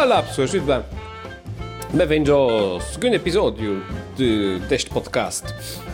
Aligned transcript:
Olá 0.00 0.22
pessoas, 0.22 0.52
tudo 0.52 0.64
bem? 0.64 0.80
Bem-vindos 1.92 2.30
ao 2.30 2.80
segundo 2.80 3.14
episódio 3.14 3.82
de, 4.16 4.60
deste 4.68 4.88
podcast 4.90 5.44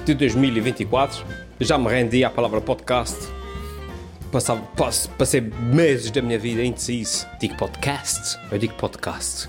de 0.04 0.12
2024. 0.12 1.25
Já 1.59 1.79
me 1.79 1.88
rendi 1.88 2.22
à 2.22 2.29
palavra 2.29 2.61
podcast. 2.61 3.17
Passava, 4.30 4.61
passo, 4.77 5.09
passei 5.12 5.40
meses 5.40 6.11
da 6.11 6.21
minha 6.21 6.39
vida 6.39 6.62
indeciso. 6.62 7.27
Digo 7.40 7.57
podcast, 7.57 8.39
eu 8.53 8.59
digo 8.59 8.75
podcast. 8.75 9.48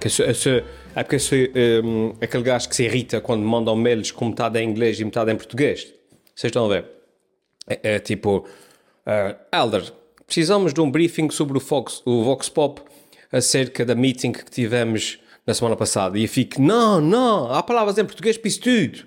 Que 0.00 0.06
eu 0.06 0.34
sou, 0.34 0.62
é 0.96 1.02
porque 1.02 1.18
sou 1.18 1.36
um, 1.84 2.14
aquele 2.22 2.42
gajo 2.42 2.70
que 2.70 2.74
se 2.76 2.84
irrita 2.84 3.20
quando 3.20 3.44
mandam 3.44 3.76
mails 3.76 4.10
com 4.10 4.30
metade 4.30 4.58
em 4.60 4.70
inglês 4.70 4.98
e 4.98 5.04
metade 5.04 5.30
em 5.30 5.36
português. 5.36 5.92
Vocês 6.34 6.48
estão 6.48 6.64
a 6.64 6.68
ver? 6.68 6.86
É, 7.68 7.96
é 7.96 7.98
tipo, 7.98 8.46
uh, 9.06 9.36
Elder, 9.54 9.92
precisamos 10.26 10.72
de 10.72 10.80
um 10.80 10.90
briefing 10.90 11.28
sobre 11.28 11.58
o 11.58 11.60
Vox, 11.60 12.00
o 12.06 12.24
Vox 12.24 12.48
Pop 12.48 12.80
acerca 13.34 13.84
da 13.84 13.96
meeting 13.96 14.30
que 14.30 14.44
tivemos 14.44 15.18
na 15.44 15.52
semana 15.52 15.74
passada. 15.74 16.16
E 16.16 16.22
eu 16.22 16.28
fico, 16.28 16.62
não, 16.62 17.00
não, 17.00 17.52
há 17.52 17.62
palavras 17.62 17.98
em 17.98 18.04
português 18.04 18.38
para 18.38 18.48
isso 18.48 18.60
tudo. 18.60 19.04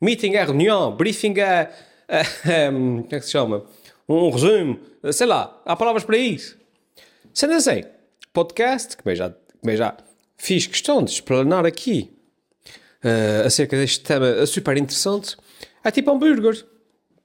Meeting 0.00 0.34
é 0.34 0.44
reunião, 0.44 0.94
briefing 0.94 1.38
é, 1.38 1.70
é, 2.06 2.20
é 2.44 2.70
como 2.70 3.06
é 3.10 3.18
que 3.18 3.24
se 3.24 3.30
chama? 3.30 3.64
Um 4.06 4.30
resumo, 4.30 4.78
sei 5.12 5.26
lá, 5.26 5.62
há 5.64 5.74
palavras 5.74 6.04
para 6.04 6.18
isso. 6.18 6.58
Sendo 7.32 7.54
assim, 7.54 7.84
podcast, 8.34 8.96
que 8.96 9.08
eu 9.08 9.14
já, 9.14 9.30
que 9.30 9.76
já 9.76 9.96
fiz 10.36 10.66
questão 10.66 11.02
de 11.02 11.12
explanar 11.12 11.64
aqui 11.64 12.10
uh, 13.04 13.46
acerca 13.46 13.76
deste 13.76 14.00
tema 14.00 14.44
super 14.46 14.76
interessante, 14.76 15.36
é 15.82 15.90
tipo 15.90 16.10
hambúrguer. 16.10 16.66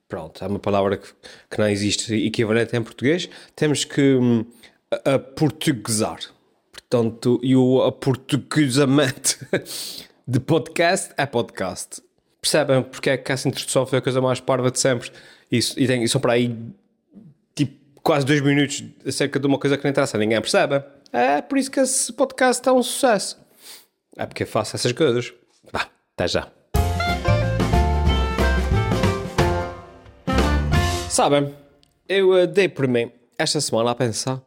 Pronto, 0.08 0.44
é 0.44 0.48
uma 0.48 0.59
palavra 0.59 0.98
que, 0.98 1.08
que 1.50 1.58
não 1.58 1.67
existe 1.67 2.14
equivalente 2.14 2.76
em 2.78 2.84
português. 2.84 3.28
Temos 3.56 3.84
que 3.84 4.16
um, 4.16 4.45
a, 4.92 5.16
a 5.16 5.20
portuguesar. 5.20 6.34
Portanto, 6.88 7.39
e 7.41 7.55
o 7.55 7.81
aportuguesamento 7.81 9.39
de 10.28 10.39
podcast 10.39 11.11
é 11.17 11.25
podcast. 11.25 12.02
Percebem 12.39 12.83
porque 12.83 13.09
é 13.09 13.17
que 13.17 13.31
essa 13.31 13.47
introdução 13.47 13.88
foi 13.88 13.97
a 13.97 14.02
coisa 14.02 14.22
mais 14.22 14.39
parva 14.39 14.69
de 14.69 14.80
sempre? 14.80 15.11
Isso, 15.52 15.80
e, 15.80 15.88
tem, 15.88 16.03
e 16.03 16.08
são 16.08 16.22
para 16.22 16.33
aí 16.33 16.55
tipo 17.55 18.02
quase 18.03 18.23
dois 18.23 18.39
minutos 18.42 18.83
acerca 19.05 19.39
de 19.39 19.47
uma 19.47 19.58
coisa 19.58 19.77
que 19.77 19.83
não 19.83 19.89
interessa, 19.89 20.16
ninguém 20.17 20.39
percebe. 20.39 20.83
É 21.11 21.42
por 21.42 21.58
isso 21.58 21.72
que 21.72 21.80
esse 21.80 22.14
podcast 22.14 22.67
é 22.69 22.72
um 22.72 22.83
sucesso. 22.83 23.39
É 24.16 24.27
porque 24.27 24.44
eu 24.44 24.47
faço 24.47 24.75
essas 24.75 24.92
coisas. 24.92 25.33
Bah, 25.73 25.89
até 26.14 26.27
já. 26.27 26.47
Sabem, 31.09 31.52
eu 32.08 32.31
uh, 32.31 32.45
dei 32.45 32.70
por 32.70 32.88
mim 32.88 33.11
esta 33.39 33.59
semana 33.59 33.89
a 33.92 33.95
pensar 33.95 34.39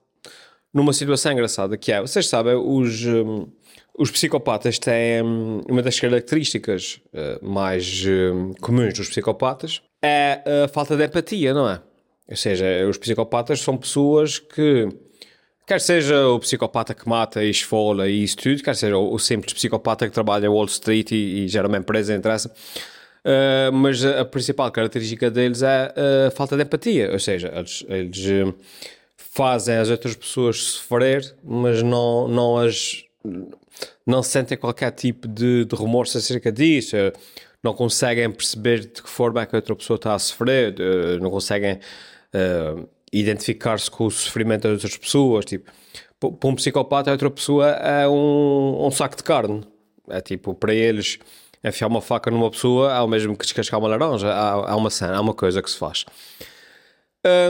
numa 0.72 0.92
situação 0.92 1.32
engraçada 1.32 1.76
que 1.76 1.92
é, 1.92 2.00
vocês 2.00 2.28
sabem, 2.28 2.54
os, 2.54 3.04
um, 3.04 3.46
os 3.98 4.10
psicopatas 4.10 4.78
têm 4.78 5.22
um, 5.22 5.62
uma 5.68 5.82
das 5.82 5.98
características 5.98 7.00
uh, 7.12 7.44
mais 7.44 8.04
um, 8.06 8.52
comuns 8.60 8.94
dos 8.94 9.08
psicopatas 9.08 9.82
é 10.02 10.42
a 10.64 10.68
falta 10.68 10.96
de 10.96 11.04
empatia, 11.04 11.52
não 11.52 11.68
é? 11.68 11.80
Ou 12.28 12.36
seja, 12.36 12.64
os 12.88 12.98
psicopatas 12.98 13.60
são 13.60 13.76
pessoas 13.76 14.38
que 14.38 14.88
quer 15.66 15.80
seja 15.80 16.28
o 16.28 16.38
psicopata 16.38 16.94
que 16.94 17.08
mata 17.08 17.42
e 17.42 17.50
esfola 17.50 18.08
e 18.08 18.22
isso 18.22 18.36
tudo, 18.36 18.62
quer 18.62 18.76
seja 18.76 18.96
o, 18.96 19.18
simples 19.18 19.52
psicopata 19.52 20.06
que 20.06 20.12
trabalha 20.12 20.46
em 20.46 20.48
Wall 20.48 20.66
Street 20.66 21.10
e, 21.10 21.44
e 21.44 21.48
gera 21.48 21.66
uma 21.66 21.78
empresa, 21.78 22.14
interessa. 22.14 22.52
Uh, 23.24 23.72
mas 23.72 24.04
a 24.04 24.24
principal 24.24 24.70
característica 24.70 25.30
deles 25.30 25.62
é 25.62 25.92
a 26.28 26.30
falta 26.30 26.56
de 26.56 26.62
empatia, 26.62 27.10
ou 27.12 27.18
seja, 27.18 27.52
eles, 27.54 27.84
eles 27.88 28.54
fazem 29.32 29.76
as 29.76 29.90
outras 29.90 30.14
pessoas 30.14 30.62
sofrer, 30.62 31.34
mas 31.42 31.82
não, 31.82 32.28
não 32.28 32.56
as 32.56 33.04
não 34.06 34.22
sentem 34.22 34.56
qualquer 34.56 34.90
tipo 34.90 35.28
de, 35.28 35.64
de 35.64 35.76
remorso 35.76 36.16
acerca 36.18 36.50
disso, 36.50 36.96
não 37.62 37.74
conseguem 37.74 38.30
perceber 38.30 38.80
de 38.80 39.02
que 39.02 39.08
forma 39.08 39.42
é 39.42 39.46
que 39.46 39.54
a 39.54 39.58
outra 39.58 39.76
pessoa 39.76 39.96
está 39.96 40.14
a 40.14 40.18
sofrer, 40.18 40.74
não 41.20 41.30
conseguem 41.30 41.74
uh, 41.74 42.88
identificar-se 43.12 43.90
com 43.90 44.06
o 44.06 44.10
sofrimento 44.10 44.62
das 44.62 44.72
outras 44.72 44.96
pessoas. 44.96 45.44
Tipo, 45.44 45.70
para 46.18 46.50
um 46.50 46.54
psicopata, 46.54 47.10
a 47.10 47.12
outra 47.12 47.30
pessoa 47.30 47.68
é 47.68 48.08
um, 48.08 48.86
um 48.86 48.90
saco 48.90 49.16
de 49.16 49.22
carne. 49.22 49.62
É 50.08 50.20
tipo, 50.20 50.54
para 50.54 50.72
eles, 50.72 51.18
enfiar 51.62 51.88
uma 51.88 52.00
faca 52.00 52.30
numa 52.30 52.50
pessoa 52.50 52.92
é 52.94 53.00
o 53.00 53.08
mesmo 53.08 53.36
que 53.36 53.44
descascar 53.44 53.78
uma 53.78 53.88
laranja. 53.88 54.28
Há, 54.28 54.70
há 54.70 54.76
uma 54.76 54.90
cena, 54.90 55.16
há 55.16 55.20
uma 55.20 55.34
coisa 55.34 55.60
que 55.60 55.70
se 55.70 55.76
faz. 55.76 56.04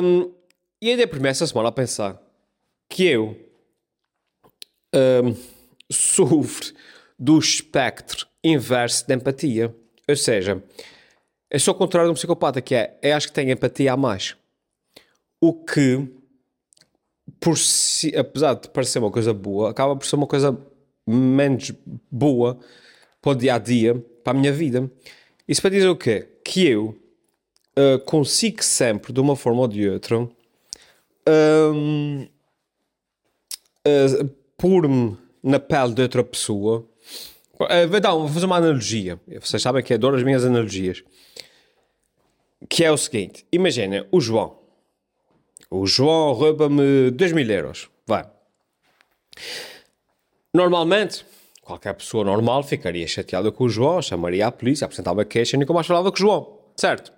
Um, 0.02 0.31
e 0.80 0.90
ainda 0.90 1.06
por 1.06 1.24
essa 1.26 1.46
semana 1.46 1.68
a 1.68 1.72
pensar 1.72 2.20
que 2.88 3.04
eu 3.04 3.36
um, 4.94 5.34
sofro 5.90 6.72
do 7.18 7.38
espectro 7.38 8.26
inverso 8.42 9.06
de 9.06 9.14
empatia. 9.14 9.74
Ou 10.08 10.16
seja, 10.16 10.62
eu 11.50 11.60
sou 11.60 11.74
o 11.74 11.76
contrário 11.76 12.08
de 12.08 12.12
um 12.12 12.14
psicopata, 12.14 12.60
que 12.60 12.74
é, 12.74 12.98
eu 13.02 13.16
acho 13.16 13.28
que 13.28 13.32
tenho 13.32 13.50
empatia 13.50 13.92
a 13.92 13.96
mais. 13.96 14.36
O 15.40 15.52
que, 15.52 16.08
por 17.40 17.58
si, 17.58 18.14
apesar 18.16 18.54
de 18.54 18.68
parecer 18.68 18.98
uma 18.98 19.10
coisa 19.10 19.34
boa, 19.34 19.70
acaba 19.70 19.96
por 19.96 20.06
ser 20.06 20.16
uma 20.16 20.26
coisa 20.26 20.58
menos 21.06 21.72
boa 22.10 22.58
para 23.20 23.32
o 23.32 23.34
dia 23.34 23.54
a 23.54 23.58
dia, 23.58 23.94
para 24.22 24.36
a 24.36 24.40
minha 24.40 24.52
vida. 24.52 24.90
Isso 25.46 25.60
para 25.60 25.70
dizer 25.70 25.88
o 25.88 25.96
quê? 25.96 26.28
Que 26.44 26.66
eu 26.66 26.98
uh, 27.78 27.98
consigo 28.04 28.62
sempre, 28.62 29.12
de 29.12 29.20
uma 29.20 29.34
forma 29.34 29.60
ou 29.60 29.68
de 29.68 29.88
outra, 29.88 30.28
um, 31.28 32.26
uh, 33.86 34.28
pôr-me 34.56 35.16
na 35.42 35.60
pele 35.60 35.94
de 35.94 36.02
outra 36.02 36.24
pessoa. 36.24 36.84
Uh, 37.60 38.00
dar, 38.00 38.12
vou 38.12 38.28
fazer 38.28 38.46
uma 38.46 38.56
analogia. 38.56 39.20
Vocês 39.40 39.60
sabem 39.60 39.82
que 39.82 39.92
adoro 39.92 40.16
as 40.16 40.22
minhas 40.22 40.44
analogias. 40.44 41.02
Que 42.68 42.84
é 42.84 42.90
o 42.90 42.96
seguinte: 42.96 43.46
imagina, 43.52 44.06
o 44.10 44.20
João. 44.20 44.58
O 45.70 45.86
João 45.86 46.32
rouba-me 46.32 47.10
2 47.10 47.32
mil 47.32 47.50
euros. 47.50 47.90
Vai. 48.06 48.26
Normalmente, 50.54 51.26
qualquer 51.62 51.92
pessoa 51.94 52.24
normal 52.24 52.62
ficaria 52.62 53.06
chateada 53.06 53.52
com 53.52 53.64
o 53.64 53.68
João, 53.68 54.00
chamaria 54.00 54.46
a 54.46 54.52
polícia, 54.52 54.86
apresentava 54.86 55.24
queixa 55.24 55.56
e 55.56 55.58
nunca 55.58 55.72
mais 55.74 55.86
falava 55.86 56.10
com 56.10 56.16
o 56.16 56.20
João. 56.20 56.58
Certo? 56.74 57.12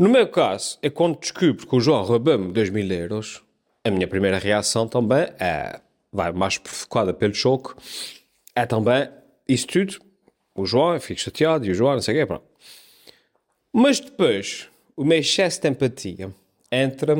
No 0.00 0.08
meu 0.08 0.26
caso, 0.26 0.78
é 0.80 0.88
quando 0.88 1.20
descubro 1.20 1.66
que 1.66 1.76
o 1.76 1.78
João 1.78 2.02
roubou-me 2.02 2.54
2 2.54 2.70
mil 2.70 2.90
euros, 2.90 3.42
a 3.84 3.90
minha 3.90 4.08
primeira 4.08 4.38
reação 4.38 4.88
também 4.88 5.28
é, 5.38 5.78
vai 6.10 6.32
mais 6.32 6.56
provocada 6.56 7.12
pelo 7.12 7.34
choque, 7.34 7.74
é 8.54 8.64
também 8.64 9.10
isso 9.46 9.66
tudo. 9.66 10.00
O 10.54 10.64
João, 10.64 10.94
eu 10.94 11.02
fico 11.02 11.20
chateado, 11.20 11.66
e 11.66 11.70
o 11.70 11.74
João, 11.74 11.92
não 11.92 12.00
sei 12.00 12.14
o 12.14 12.18
quê, 12.18 12.24
pronto. 12.24 12.46
Mas 13.70 14.00
depois, 14.00 14.70
o 14.96 15.04
meu 15.04 15.18
excesso 15.18 15.60
de 15.60 15.68
empatia 15.68 16.34
entra 16.72 17.14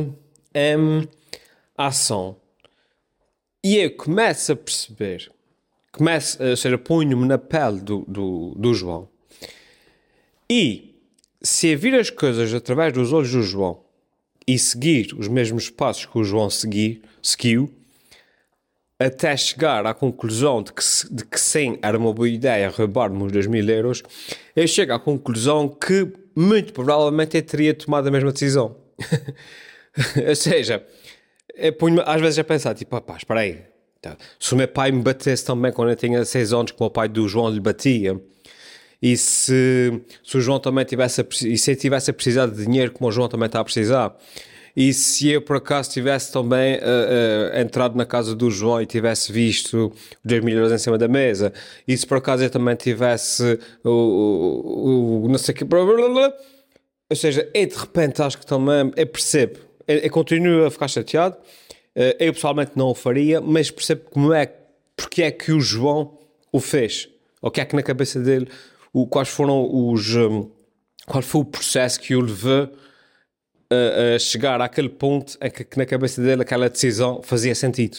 em 0.54 1.06
ação 1.76 2.34
e 3.62 3.76
eu 3.76 3.94
começo 3.94 4.52
a 4.52 4.56
perceber, 4.56 5.30
começo, 5.92 6.42
ou 6.42 6.56
seja, 6.56 6.78
ponho-me 6.78 7.28
na 7.28 7.36
pele 7.36 7.80
do, 7.80 8.06
do, 8.08 8.54
do 8.56 8.72
João 8.72 9.06
e 10.48 10.89
se 11.42 11.74
vir 11.74 11.94
as 11.94 12.10
coisas 12.10 12.52
através 12.52 12.92
dos 12.92 13.12
olhos 13.12 13.30
do 13.30 13.42
João 13.42 13.80
e 14.46 14.58
seguir 14.58 15.14
os 15.16 15.28
mesmos 15.28 15.70
passos 15.70 16.06
que 16.06 16.18
o 16.18 16.24
João 16.24 16.50
segui, 16.50 17.02
seguiu, 17.22 17.72
até 18.98 19.34
chegar 19.34 19.86
à 19.86 19.94
conclusão 19.94 20.62
de 20.62 20.72
que, 20.72 20.82
de 21.10 21.24
que 21.24 21.40
sim, 21.40 21.78
era 21.80 21.96
uma 21.96 22.12
boa 22.12 22.28
ideia 22.28 22.68
roubar-me 22.68 23.22
os 23.22 23.32
2 23.32 23.46
mil 23.46 23.66
euros, 23.66 24.02
eu 24.54 24.66
chego 24.68 24.92
à 24.92 24.98
conclusão 24.98 25.68
que 25.68 26.12
muito 26.36 26.74
provavelmente 26.74 27.36
eu 27.36 27.42
teria 27.42 27.72
tomado 27.72 28.08
a 28.08 28.10
mesma 28.10 28.30
decisão. 28.30 28.76
Ou 30.28 30.36
seja, 30.36 30.84
eu 31.54 31.72
ponho 31.72 32.02
às 32.04 32.20
vezes 32.20 32.38
a 32.38 32.44
pensar, 32.44 32.74
tipo, 32.74 33.00
pá, 33.00 33.16
espera 33.16 33.40
aí, 33.40 33.62
tá. 34.02 34.16
se 34.38 34.52
o 34.52 34.56
meu 34.56 34.68
pai 34.68 34.92
me 34.92 35.02
batesse 35.02 35.46
também 35.46 35.72
quando 35.72 35.90
eu 35.90 35.96
tinha 35.96 36.22
6 36.22 36.52
anos, 36.52 36.72
como 36.72 36.88
o 36.88 36.92
pai 36.92 37.08
do 37.08 37.26
João 37.26 37.48
lhe 37.48 37.60
batia, 37.60 38.20
e 39.02 39.16
se, 39.16 40.00
se 40.22 40.36
o 40.36 40.40
João 40.40 40.58
também 40.58 40.84
tivesse 40.84 41.20
a, 41.20 41.26
e 41.46 41.56
se 41.56 41.76
tivesse 41.76 42.10
a 42.10 42.14
precisar 42.14 42.46
de 42.46 42.64
dinheiro 42.64 42.92
como 42.92 43.08
o 43.08 43.12
João 43.12 43.28
também 43.28 43.46
está 43.46 43.60
a 43.60 43.64
precisar 43.64 44.14
e 44.76 44.92
se 44.92 45.28
eu 45.28 45.42
por 45.42 45.56
acaso 45.56 45.90
tivesse 45.90 46.32
também 46.32 46.76
uh, 46.76 46.78
uh, 46.78 47.58
entrado 47.58 47.96
na 47.96 48.04
casa 48.04 48.34
do 48.34 48.50
João 48.50 48.80
e 48.80 48.86
tivesse 48.86 49.32
visto 49.32 49.92
2 50.24 50.44
mil 50.44 50.56
euros 50.56 50.72
em 50.72 50.78
cima 50.78 50.98
da 50.98 51.08
mesa 51.08 51.52
e 51.88 51.96
se 51.96 52.06
por 52.06 52.18
acaso 52.18 52.44
eu 52.44 52.50
também 52.50 52.76
tivesse 52.76 53.58
o, 53.82 55.24
o, 55.24 55.28
não 55.28 55.38
sei 55.38 55.54
o 55.54 55.58
que 55.58 55.64
ou 57.12 57.16
seja, 57.16 57.48
eu 57.52 57.66
de 57.66 57.74
repente 57.74 58.22
acho 58.22 58.38
que 58.38 58.46
também 58.46 58.92
eu 58.96 59.06
percebo, 59.06 59.58
eu, 59.88 59.98
eu 59.98 60.10
continuo 60.10 60.64
a 60.66 60.70
ficar 60.70 60.88
chateado 60.88 61.36
uh, 61.36 62.16
eu 62.18 62.32
pessoalmente 62.32 62.72
não 62.76 62.88
o 62.88 62.94
faria 62.94 63.40
mas 63.40 63.70
percebo 63.70 64.02
como 64.10 64.32
é 64.32 64.52
porque 64.94 65.22
é 65.22 65.30
que 65.30 65.52
o 65.52 65.60
João 65.60 66.18
o 66.52 66.60
fez 66.60 67.08
o 67.42 67.50
que 67.50 67.60
é 67.60 67.64
que 67.64 67.74
na 67.74 67.82
cabeça 67.82 68.20
dele 68.20 68.46
o, 68.92 69.06
quais 69.06 69.28
foram 69.28 69.68
os. 69.72 70.14
Um, 70.14 70.50
qual 71.06 71.22
foi 71.22 71.40
o 71.40 71.44
processo 71.44 72.00
que 72.00 72.14
o 72.14 72.20
levou 72.20 72.70
a, 73.70 74.14
a 74.14 74.18
chegar 74.18 74.60
àquele 74.60 74.88
ponto 74.88 75.38
em 75.40 75.50
que, 75.50 75.64
que, 75.64 75.78
na 75.78 75.86
cabeça 75.86 76.20
dele 76.20 76.42
aquela 76.42 76.68
decisão 76.68 77.22
fazia 77.22 77.54
sentido. 77.54 77.98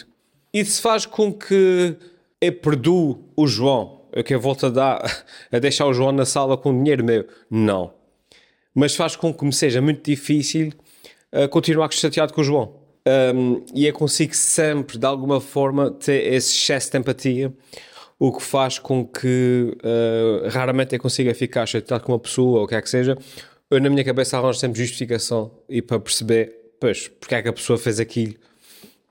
Isso 0.53 0.81
faz 0.81 1.05
com 1.05 1.31
que 1.31 1.95
eu 2.39 2.53
perdoo 2.53 3.31
o 3.35 3.47
João. 3.47 4.01
Eu 4.11 4.23
que 4.23 4.35
eu 4.35 4.41
volto 4.41 4.65
a 4.65 4.69
dar, 4.69 5.25
a 5.51 5.59
deixar 5.59 5.85
o 5.85 5.93
João 5.93 6.11
na 6.11 6.25
sala 6.25 6.57
com 6.57 6.77
dinheiro 6.77 7.03
meu. 7.03 7.25
Não. 7.49 7.93
Mas 8.75 8.95
faz 8.95 9.15
com 9.15 9.33
que 9.33 9.45
me 9.45 9.53
seja 9.53 9.81
muito 9.81 10.03
difícil 10.03 10.73
uh, 11.33 11.47
continuar 11.49 11.91
chateado 11.91 12.33
com 12.33 12.41
o 12.41 12.43
João. 12.43 12.81
Um, 13.35 13.65
e 13.73 13.87
eu 13.87 13.93
consigo 13.93 14.35
sempre, 14.35 14.97
de 14.97 15.05
alguma 15.05 15.41
forma, 15.41 15.91
ter 15.91 16.33
esse 16.33 16.53
excesso 16.55 16.91
de 16.91 16.97
empatia, 16.99 17.53
o 18.21 18.31
que 18.31 18.43
faz 18.43 18.77
com 18.77 19.03
que 19.03 19.75
uh, 19.83 20.47
raramente 20.49 20.93
eu 20.93 21.01
consiga 21.01 21.33
ficar 21.33 21.65
chateado 21.65 22.03
com 22.03 22.11
uma 22.11 22.19
pessoa, 22.19 22.59
ou 22.59 22.65
o 22.65 22.67
que 22.67 22.75
é 22.75 22.81
que 22.81 22.87
seja. 22.87 23.17
Eu, 23.67 23.81
na 23.81 23.89
minha 23.89 24.03
cabeça, 24.03 24.37
arranjo 24.37 24.59
sempre 24.59 24.79
justificação 24.79 25.49
e 25.67 25.81
para 25.81 25.99
perceber, 25.99 26.55
pois, 26.79 27.07
porque 27.07 27.33
é 27.33 27.41
que 27.41 27.49
a 27.49 27.53
pessoa 27.53 27.79
fez 27.79 27.99
aquilo. 27.99 28.35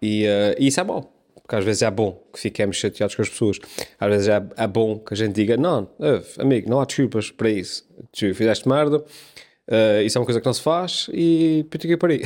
E, 0.01 0.27
uh, 0.27 0.55
e 0.61 0.69
isso 0.69 0.79
é 0.79 0.85
bom, 0.85 1.13
porque 1.35 1.57
às 1.57 1.65
vezes 1.65 1.83
é 1.83 1.91
bom 1.91 2.23
que 2.33 2.39
fiquemos 2.39 2.77
chateados 2.77 3.17
com 3.17 3.23
as 3.23 3.29
pessoas. 3.29 3.59
Às 3.99 4.09
vezes 4.09 4.29
é, 4.29 4.41
é 4.57 4.67
bom 4.69 5.01
que 5.01 5.13
a 5.13 5.17
gente 5.17 5.35
diga: 5.35 5.57
Não, 5.57 5.91
amigo, 6.39 6.71
não 6.71 6.81
há 6.81 6.85
desculpas 6.85 7.33
para 7.33 7.51
isso. 7.51 7.85
Tu 8.13 8.33
fizeste 8.33 8.69
merda, 8.69 8.99
uh, 8.99 10.03
isso 10.05 10.19
é 10.19 10.21
uma 10.21 10.25
coisa 10.25 10.41
que 10.41 10.47
não 10.47 10.55
se 10.55 10.63
faz 10.63 11.11
e 11.13 11.67
que 11.69 11.97
pariu. 11.97 12.21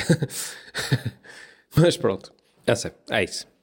Mas 1.75 1.96
pronto, 1.96 2.31
é, 2.66 2.75
sei, 2.75 2.90
é 3.08 3.25
isso. 3.25 3.54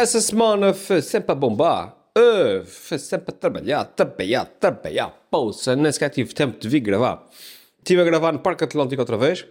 Essa 0.00 0.20
semana 0.20 0.74
foi 0.74 1.00
sempre 1.00 1.30
a 1.30 1.34
bombar. 1.36 1.96
Uh, 2.18 2.64
foi 2.66 2.98
sempre 2.98 3.26
a 3.28 3.38
trabalhar, 3.38 3.84
trabalhar, 3.84 4.44
trabalhar. 4.44 5.14
Poxa, 5.30 5.76
nem 5.76 5.90
sequer 5.92 6.10
tive 6.10 6.34
tempo 6.34 6.58
de 6.58 6.68
vir 6.68 6.80
gravar. 6.80 7.24
Estive 7.78 8.00
a 8.00 8.04
gravar 8.04 8.32
no 8.32 8.40
Parque 8.40 8.64
Atlântico 8.64 9.00
outra 9.00 9.16
vez, 9.16 9.46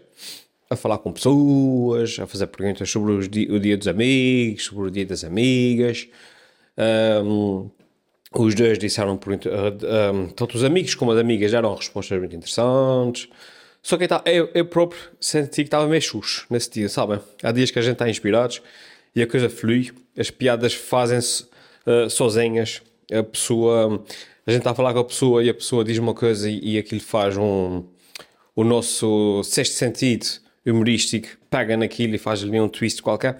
a 0.70 0.76
falar 0.76 0.98
com 0.98 1.14
pessoas, 1.14 2.20
a 2.20 2.28
fazer 2.28 2.48
perguntas 2.48 2.90
sobre 2.90 3.26
di 3.30 3.50
o 3.50 3.58
dia 3.58 3.78
dos 3.78 3.88
amigos, 3.88 4.66
sobre 4.66 4.90
o 4.90 4.92
dia 4.92 5.06
das 5.06 5.24
amigas. 5.24 6.10
Um, 7.24 7.70
os 8.34 8.54
dois 8.54 8.78
disseram, 8.78 9.16
por, 9.16 9.34
um, 9.34 10.28
tanto 10.36 10.58
os 10.58 10.64
amigos 10.64 10.94
como 10.94 11.14
as 11.14 11.20
amigas 11.20 11.52
deram 11.52 11.74
respostas 11.74 12.20
muito 12.20 12.36
interessantes. 12.36 13.30
Só 13.82 13.98
que 13.98 14.08
eu, 14.26 14.50
eu 14.54 14.66
próprio 14.66 15.00
senti 15.22 15.56
que 15.56 15.62
estava 15.62 15.88
meio 15.88 16.02
xuxo 16.02 16.46
nesse 16.50 16.70
dia, 16.70 16.90
sabem? 16.90 17.20
Há 17.42 17.52
dias 17.52 17.72
que 17.72 17.80
a 17.80 17.82
gente 17.82 17.94
está 17.94 18.10
inspirados 18.10 18.62
e 19.16 19.22
a 19.22 19.28
coisa 19.28 19.50
flui, 19.50 19.92
as 20.18 20.30
piadas 20.30 20.74
fazem-se 20.74 21.44
uh, 21.86 22.10
sozinhas, 22.10 22.82
a 23.12 23.24
pessoa, 23.24 24.04
a 24.46 24.52
gente 24.52 24.60
está 24.62 24.72
a 24.72 24.76
falar 24.76 24.94
com 24.94 25.00
a 25.00 25.04
pessoa 25.04 25.44
e 25.44 25.50
a 25.50 25.54
pessoa 25.54 25.84
diz 25.84 25.98
uma 25.98 26.14
coisa 26.14 26.50
e, 26.50 26.76
e 26.76 26.78
aquilo 26.78 27.02
faz 27.02 27.38
um, 27.38 27.84
o 28.56 28.64
nosso 28.64 29.42
sexto 29.44 29.74
sentido 29.74 30.26
humorístico, 30.66 31.28
pega 31.50 31.76
naquilo 31.76 32.16
e 32.16 32.18
faz 32.18 32.44
ali 32.44 32.60
um 32.60 32.70
twist 32.70 33.02
qualquer. 33.02 33.40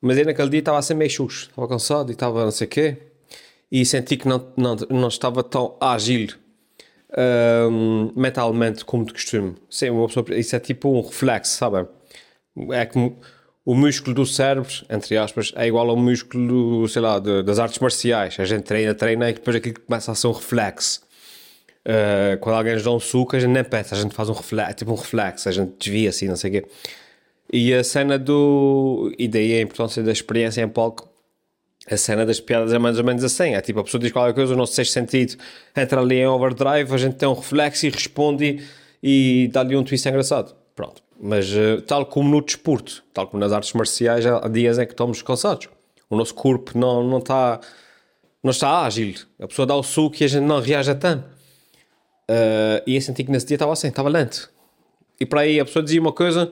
Mas 0.00 0.18
aí 0.18 0.24
naquele 0.24 0.48
dia 0.48 0.60
estava 0.60 0.78
a 0.78 0.82
ser 0.82 0.94
meio 0.94 1.10
xuxo, 1.10 1.48
estava 1.48 1.68
cansado 1.68 2.10
e 2.10 2.12
estava 2.12 2.44
não 2.44 2.50
sei 2.50 2.66
o 2.66 2.70
quê, 2.70 2.96
e 3.70 3.84
senti 3.84 4.16
que 4.16 4.28
não, 4.28 4.52
não, 4.56 4.76
não 4.90 5.08
estava 5.08 5.42
tão 5.42 5.76
ágil 5.80 6.28
um, 7.70 8.12
mentalmente 8.14 8.84
como 8.84 9.04
de 9.04 9.12
costume. 9.12 9.54
Sim, 9.68 10.06
pessoa, 10.06 10.26
isso 10.30 10.56
é 10.56 10.60
tipo 10.60 10.88
um 10.88 11.00
reflexo, 11.00 11.56
sabe? 11.56 11.88
É 12.70 12.84
como 12.84 13.18
o 13.64 13.74
músculo 13.74 14.14
do 14.14 14.26
cérebro, 14.26 14.70
entre 14.90 15.16
aspas, 15.16 15.52
é 15.56 15.66
igual 15.66 15.88
ao 15.88 15.96
músculo, 15.96 16.88
sei 16.88 17.02
lá, 17.02 17.18
de, 17.18 17.42
das 17.42 17.58
artes 17.58 17.78
marciais. 17.78 18.36
A 18.38 18.44
gente 18.44 18.64
treina, 18.64 18.94
treina 18.94 19.30
e 19.30 19.34
depois 19.34 19.56
aquilo 19.56 19.80
começa 19.80 20.10
a 20.10 20.14
ser 20.14 20.26
um 20.26 20.32
reflexo. 20.32 21.00
Uh, 21.86 22.38
quando 22.38 22.56
alguém 22.56 22.74
nos 22.74 22.84
dá 22.84 22.92
um 22.92 23.00
suco, 23.00 23.36
a 23.36 23.40
gente 23.40 23.50
nem 23.50 23.64
pensa, 23.64 23.94
a 23.94 23.98
gente 23.98 24.14
faz 24.14 24.28
um 24.28 24.32
reflexo, 24.32 24.70
é 24.70 24.74
tipo 24.74 24.92
um 24.92 24.96
reflexo, 24.96 25.48
a 25.48 25.52
gente 25.52 25.72
desvia 25.78 26.10
assim, 26.10 26.28
não 26.28 26.36
sei 26.36 26.50
o 26.50 26.52
quê. 26.54 26.68
E 27.52 27.74
a 27.74 27.84
cena 27.84 28.18
do. 28.18 29.12
E 29.18 29.28
daí 29.28 29.54
a 29.58 29.60
importância 29.60 30.02
da 30.02 30.12
experiência 30.12 30.62
em 30.62 30.68
palco 30.68 31.12
a 31.90 31.96
cena 31.96 32.24
das 32.24 32.40
piadas 32.40 32.72
é 32.72 32.78
mais 32.78 32.98
ou 32.98 33.04
menos 33.04 33.24
assim. 33.24 33.54
É 33.54 33.60
tipo, 33.60 33.80
a 33.80 33.84
pessoa 33.84 34.00
diz 34.00 34.12
qualquer 34.12 34.34
coisa, 34.34 34.54
o 34.54 34.56
nosso 34.56 34.74
sexto 34.74 34.92
sentido 34.92 35.36
entra 35.76 36.00
ali 36.00 36.16
em 36.16 36.26
overdrive, 36.26 36.92
a 36.92 36.98
gente 36.98 37.16
tem 37.16 37.28
um 37.28 37.34
reflexo 37.34 37.86
e 37.86 37.90
responde 37.90 38.62
e, 39.02 39.44
e 39.44 39.48
dá-lhe 39.48 39.76
um 39.76 39.82
twist 39.82 40.08
engraçado. 40.08 40.61
Pronto. 40.74 41.02
Mas 41.20 41.50
uh, 41.52 41.80
tal 41.86 42.06
como 42.06 42.28
no 42.28 42.42
desporto, 42.42 43.04
tal 43.12 43.26
como 43.26 43.40
nas 43.40 43.52
artes 43.52 43.72
marciais, 43.72 44.26
há 44.26 44.48
dias 44.48 44.78
em 44.78 44.86
que 44.86 44.92
estamos 44.92 45.22
cansados. 45.22 45.68
O 46.08 46.16
nosso 46.16 46.34
corpo 46.34 46.76
não, 46.76 47.02
não, 47.02 47.18
está, 47.18 47.60
não 48.42 48.50
está 48.50 48.84
ágil. 48.84 49.14
A 49.40 49.46
pessoa 49.46 49.66
dá 49.66 49.74
o 49.74 49.82
suco 49.82 50.16
e 50.20 50.24
a 50.24 50.28
gente 50.28 50.44
não 50.44 50.60
reage 50.60 50.90
a 50.90 50.94
tanto. 50.94 51.24
Uh, 52.28 52.82
e 52.86 52.96
eu 52.96 53.00
senti 53.00 53.24
que 53.24 53.30
nesse 53.30 53.46
dia 53.46 53.56
estava 53.56 53.72
assim, 53.72 53.88
estava 53.88 54.08
lento. 54.08 54.50
E 55.20 55.26
para 55.26 55.42
aí 55.42 55.60
a 55.60 55.64
pessoa 55.64 55.82
dizia 55.82 56.00
uma 56.00 56.12
coisa 56.12 56.50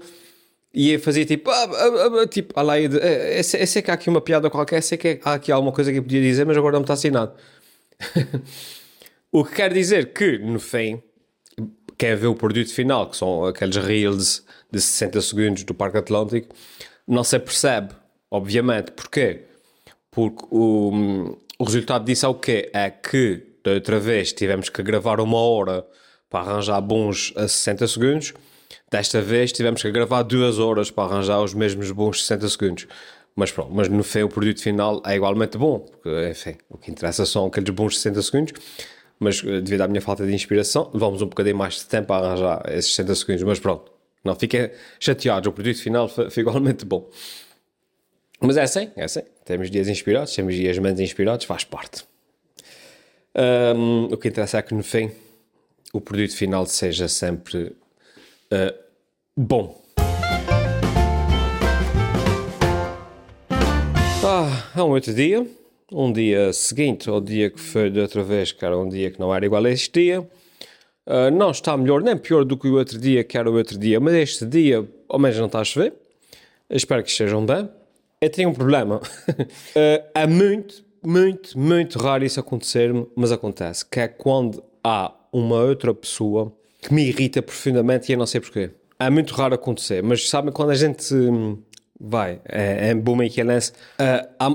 e 0.72 0.98
fazia 0.98 1.24
tipo, 1.24 1.50
ah, 1.50 1.64
ah, 1.64 2.22
ah, 2.22 2.26
tipo, 2.28 2.58
a 2.58 2.62
lei 2.62 2.86
de, 2.86 2.96
eu 2.96 3.42
sei, 3.42 3.62
eu 3.62 3.66
sei 3.66 3.82
que 3.82 3.90
há 3.90 3.94
aqui 3.94 4.08
uma 4.08 4.20
piada 4.20 4.48
qualquer, 4.48 4.80
sei 4.82 4.96
que 4.96 5.20
há 5.24 5.34
aqui 5.34 5.50
alguma 5.50 5.72
coisa 5.72 5.90
que 5.90 5.98
eu 5.98 6.02
podia 6.02 6.20
dizer, 6.20 6.46
mas 6.46 6.56
agora 6.56 6.74
não 6.74 6.82
está 6.82 6.94
assinado. 6.94 7.32
o 9.32 9.44
que 9.44 9.54
quer 9.54 9.72
dizer 9.72 10.12
que, 10.12 10.38
no 10.38 10.60
fim, 10.60 11.02
quer 12.00 12.16
ver 12.16 12.28
o 12.28 12.34
produto 12.34 12.72
final, 12.72 13.08
que 13.08 13.16
são 13.16 13.44
aqueles 13.44 13.76
reels 13.76 14.44
de 14.72 14.80
60 14.80 15.20
segundos 15.20 15.64
do 15.64 15.74
Parque 15.74 15.98
Atlântico, 15.98 16.54
não 17.06 17.22
se 17.22 17.38
percebe, 17.38 17.90
obviamente. 18.30 18.92
Porquê? 18.92 19.42
Porque 20.10 20.44
o, 20.50 21.36
o 21.58 21.64
resultado 21.64 22.04
disso 22.04 22.24
é 22.24 22.28
o 22.28 22.34
quê? 22.34 22.70
É 22.72 22.88
que, 22.88 23.42
da 23.62 23.72
outra 23.72 24.00
vez, 24.00 24.32
tivemos 24.32 24.68
que 24.68 24.82
gravar 24.82 25.20
uma 25.20 25.38
hora 25.38 25.86
para 26.30 26.40
arranjar 26.40 26.80
bons 26.80 27.32
a 27.36 27.46
60 27.46 27.86
segundos, 27.86 28.34
Desta 28.90 29.20
vez 29.20 29.52
tivemos 29.52 29.82
que 29.82 29.90
gravar 29.90 30.22
duas 30.24 30.58
horas 30.58 30.90
para 30.90 31.04
arranjar 31.04 31.40
os 31.40 31.54
mesmos 31.54 31.92
bons 31.92 32.22
60 32.22 32.48
segundos. 32.48 32.86
Mas 33.36 33.52
pronto, 33.52 33.72
mas 33.72 33.88
no 33.88 34.02
fim 34.02 34.22
o 34.22 34.28
produto 34.28 34.60
final 34.60 35.00
é 35.06 35.14
igualmente 35.14 35.56
bom, 35.56 35.78
porque 35.78 36.28
enfim, 36.28 36.56
o 36.68 36.76
que 36.76 36.90
interessa 36.90 37.24
são 37.24 37.46
aqueles 37.46 37.70
bons 37.70 37.96
60 37.96 38.22
segundos. 38.22 38.52
Mas 39.20 39.42
eh, 39.44 39.60
devido 39.60 39.82
à 39.82 39.88
minha 39.88 40.00
falta 40.00 40.26
de 40.26 40.34
inspiração, 40.34 40.90
levamos 40.92 41.22
um 41.22 41.26
bocadinho 41.26 41.56
mais 41.56 41.74
de 41.74 41.84
tempo 41.86 42.12
a 42.12 42.16
arranjar 42.16 42.62
esses 42.70 42.92
60 42.94 43.14
segundos. 43.14 43.42
Mas 43.44 43.60
pronto, 43.60 43.92
não 44.24 44.34
fiquem 44.34 44.70
chateados, 44.98 45.46
o 45.46 45.52
produto 45.52 45.80
final 45.80 46.08
foi 46.08 46.28
igualmente 46.38 46.84
bom. 46.84 47.08
Mas 48.40 48.56
é 48.56 48.62
assim, 48.62 48.90
é 48.96 49.04
assim. 49.04 49.22
Temos 49.44 49.70
dias 49.70 49.86
inspirados, 49.86 50.34
temos 50.34 50.54
dias 50.54 50.76
menos 50.78 50.98
inspirados, 50.98 51.46
faz 51.46 51.62
parte. 51.62 52.04
Um, 53.76 54.06
o 54.06 54.16
que 54.16 54.26
interessa 54.26 54.58
é 54.58 54.62
que 54.62 54.74
no 54.74 54.82
fim 54.82 55.12
o 55.92 56.00
produto 56.00 56.34
final 56.34 56.66
seja 56.66 57.06
sempre 57.06 57.76
Uh, 58.52 58.74
bom. 59.36 59.80
Ah, 64.24 64.70
é 64.76 64.82
um 64.82 64.90
outro 64.90 65.14
dia. 65.14 65.46
Um 65.92 66.12
dia 66.12 66.52
seguinte 66.52 67.10
ao 67.10 67.20
dia 67.20 67.50
que 67.50 67.58
foi 67.58 67.90
de 67.90 67.98
outra 68.00 68.22
vez, 68.22 68.52
que 68.52 68.64
era 68.64 68.78
um 68.78 68.88
dia 68.88 69.10
que 69.10 69.18
não 69.18 69.34
era 69.34 69.44
igual 69.44 69.64
a 69.64 69.70
este 69.70 70.00
dia. 70.00 70.20
Uh, 71.06 71.30
não 71.32 71.50
está 71.50 71.76
melhor 71.76 72.02
nem 72.02 72.16
pior 72.16 72.44
do 72.44 72.56
que 72.56 72.68
o 72.68 72.76
outro 72.76 72.98
dia, 72.98 73.24
que 73.24 73.36
era 73.36 73.50
o 73.50 73.54
outro 73.54 73.76
dia, 73.76 73.98
mas 73.98 74.14
este 74.14 74.46
dia, 74.46 74.88
ao 75.08 75.18
menos 75.18 75.36
não 75.38 75.46
está 75.46 75.60
a 75.60 75.64
chover. 75.64 75.94
Espero 76.68 77.02
que 77.02 77.10
estejam 77.10 77.44
bem. 77.44 77.68
Eu 78.20 78.30
tenho 78.30 78.50
um 78.50 78.54
problema. 78.54 78.96
uh, 78.98 79.02
é 80.14 80.26
muito, 80.26 80.84
muito, 81.02 81.58
muito 81.58 81.98
raro 81.98 82.24
isso 82.24 82.38
acontecer-me, 82.38 83.06
mas 83.16 83.32
acontece. 83.32 83.84
Que 83.84 84.00
é 84.00 84.08
quando 84.08 84.62
há 84.84 85.12
uma 85.32 85.56
outra 85.56 85.92
pessoa 85.92 86.52
que 86.80 86.94
me 86.94 87.08
irrita 87.08 87.42
profundamente 87.42 88.10
e 88.10 88.14
eu 88.14 88.18
não 88.18 88.26
sei 88.26 88.40
porquê. 88.40 88.70
É 88.98 89.08
muito 89.10 89.34
raro 89.34 89.54
acontecer, 89.54 90.02
mas 90.02 90.28
sabem 90.28 90.52
quando 90.52 90.70
a 90.70 90.74
gente 90.74 91.14
hum, 91.14 91.58
vai, 92.00 92.40
é, 92.48 92.90
é 92.90 92.94
bom 92.94 93.18
que 93.28 93.42
lance, 93.42 93.72
uh, 93.72 94.28
há, 94.38 94.46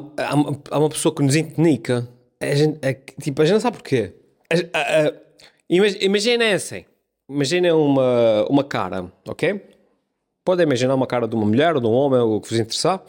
há, 0.71 0.79
uma 0.79 0.89
pessoa 0.89 1.13
que 1.13 1.21
nos 1.21 1.35
intonica, 1.35 2.07
a 2.39 2.55
gente, 2.55 2.79
é, 2.81 2.93
tipo, 2.93 3.41
a 3.41 3.45
gente 3.45 3.53
não 3.53 3.59
sabe 3.59 3.77
porquê. 3.77 4.13
Uh, 4.51 4.57
uh, 4.57 5.25
Imaginem 5.67 6.53
assim, 6.53 6.85
imaginem 7.27 7.71
uma, 7.71 8.45
uma 8.47 8.63
cara, 8.63 9.11
ok? 9.27 9.59
Podem 10.43 10.63
imaginar 10.63 10.93
uma 10.93 11.07
cara 11.07 11.27
de 11.27 11.35
uma 11.35 11.45
mulher 11.45 11.73
ou 11.73 11.81
de 11.81 11.87
um 11.87 11.91
homem, 11.91 12.19
ou 12.19 12.35
o 12.35 12.41
que 12.41 12.49
vos 12.49 12.59
interessar. 12.59 13.01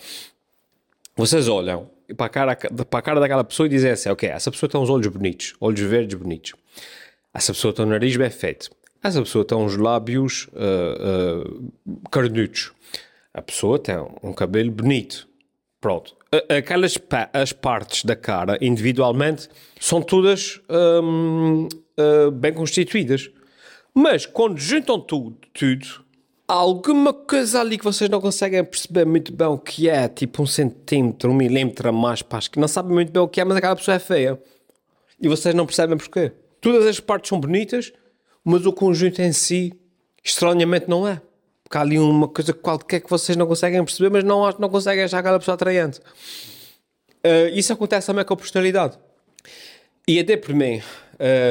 Vocês 1.14 1.48
olham 1.48 1.90
para 2.16 2.26
a 2.26 2.28
cara, 2.30 2.56
para 2.56 2.98
a 2.98 3.02
cara 3.02 3.20
daquela 3.20 3.44
pessoa 3.44 3.66
e 3.66 3.68
dizem 3.68 3.90
assim, 3.90 4.08
ok, 4.08 4.26
essa 4.30 4.50
pessoa 4.50 4.70
tem 4.70 4.80
uns 4.80 4.88
olhos 4.88 5.06
bonitos, 5.08 5.54
olhos 5.60 5.80
verdes 5.80 6.18
bonitos. 6.18 6.54
Essa 7.34 7.52
pessoa 7.52 7.74
tem 7.74 7.84
um 7.84 7.88
nariz 7.88 8.16
bem 8.16 8.30
feito 8.30 8.70
essa 9.06 9.22
pessoa 9.22 9.44
tem 9.44 9.56
uns 9.56 9.76
lábios 9.76 10.48
uh, 10.52 11.48
uh, 11.86 12.10
carnudos. 12.10 12.72
A 13.36 13.42
pessoa 13.42 13.78
tem 13.78 13.94
um 14.22 14.32
cabelo 14.32 14.70
bonito. 14.70 15.28
Pronto. 15.78 16.16
Aquelas 16.48 16.98
as 17.34 17.52
partes 17.52 18.02
da 18.02 18.16
cara, 18.16 18.56
individualmente, 18.62 19.50
são 19.78 20.00
todas 20.00 20.58
um, 20.70 21.64
uh, 21.64 21.68
eh, 21.98 22.30
bem 22.30 22.54
constituídas. 22.54 23.30
Mas 23.94 24.24
quando 24.24 24.56
juntam 24.56 24.98
tudo, 24.98 25.36
tudo, 25.52 25.86
há 26.48 26.54
alguma 26.54 27.12
coisa 27.12 27.60
ali 27.60 27.76
que 27.76 27.84
vocês 27.84 28.08
não 28.08 28.22
conseguem 28.22 28.64
perceber 28.64 29.04
muito 29.04 29.30
bem 29.34 29.48
o 29.48 29.58
que 29.58 29.86
é, 29.86 30.08
tipo 30.08 30.42
um 30.42 30.46
centímetro, 30.46 31.30
um 31.30 31.34
milímetro 31.34 31.90
a 31.90 31.92
mais, 31.92 32.22
pá, 32.22 32.40
que 32.40 32.58
não 32.58 32.66
sabem 32.66 32.94
muito 32.94 33.12
bem 33.12 33.20
o 33.20 33.28
que 33.28 33.42
é, 33.42 33.44
mas 33.44 33.58
aquela 33.58 33.76
pessoa 33.76 33.96
é 33.96 33.98
feia. 33.98 34.40
E 35.20 35.28
vocês 35.28 35.54
não 35.54 35.66
percebem 35.66 35.98
porquê. 35.98 36.32
Todas 36.58 36.86
as 36.86 37.00
partes 37.00 37.28
são 37.28 37.38
bonitas, 37.38 37.92
mas 38.42 38.64
o 38.64 38.72
conjunto 38.72 39.20
em 39.20 39.32
si, 39.32 39.74
estranhamente, 40.24 40.88
não 40.88 41.06
é. 41.06 41.20
Porque 41.66 41.78
há 41.78 41.80
ali 41.80 41.98
uma 41.98 42.28
coisa 42.28 42.52
qualquer 42.52 43.00
que 43.00 43.10
vocês 43.10 43.36
não 43.36 43.44
conseguem 43.44 43.84
perceber, 43.84 44.08
mas 44.08 44.22
não, 44.22 44.48
não 44.56 44.68
conseguem 44.68 45.02
achar 45.02 45.18
aquela 45.18 45.36
pessoa 45.36 45.56
atraente. 45.56 45.98
Uh, 45.98 47.48
isso 47.52 47.72
acontece 47.72 48.06
também 48.06 48.24
com 48.24 48.34
a 48.34 48.36
personalidade. 48.36 48.96
E 50.06 50.20
até 50.20 50.36
por 50.36 50.54
mim, 50.54 50.80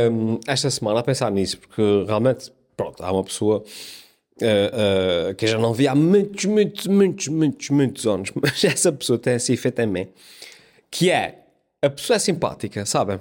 um, 0.09 0.39
esta 0.47 0.69
semana, 0.69 1.01
a 1.01 1.03
pensar 1.03 1.29
nisso, 1.31 1.57
porque 1.57 1.81
realmente, 2.07 2.49
pronto, 2.77 3.03
há 3.03 3.11
uma 3.11 3.25
pessoa 3.25 3.57
uh, 4.41 5.31
uh, 5.31 5.35
que 5.35 5.43
eu 5.43 5.49
já 5.49 5.57
não 5.57 5.73
vi 5.73 5.85
há 5.85 5.93
muitos, 5.93 6.45
muitos, 6.45 6.87
muitos, 6.87 7.27
muitos, 7.27 7.69
muitos 7.69 8.07
anos, 8.07 8.31
mas 8.41 8.63
essa 8.63 8.93
pessoa 8.93 9.19
tem 9.19 9.35
esse 9.35 9.51
efeito 9.51 9.81
em 9.81 9.87
mim, 9.87 10.07
que 10.89 11.11
é, 11.11 11.39
a 11.81 11.89
pessoa 11.89 12.15
é 12.15 12.19
simpática, 12.19 12.85
sabem? 12.85 13.19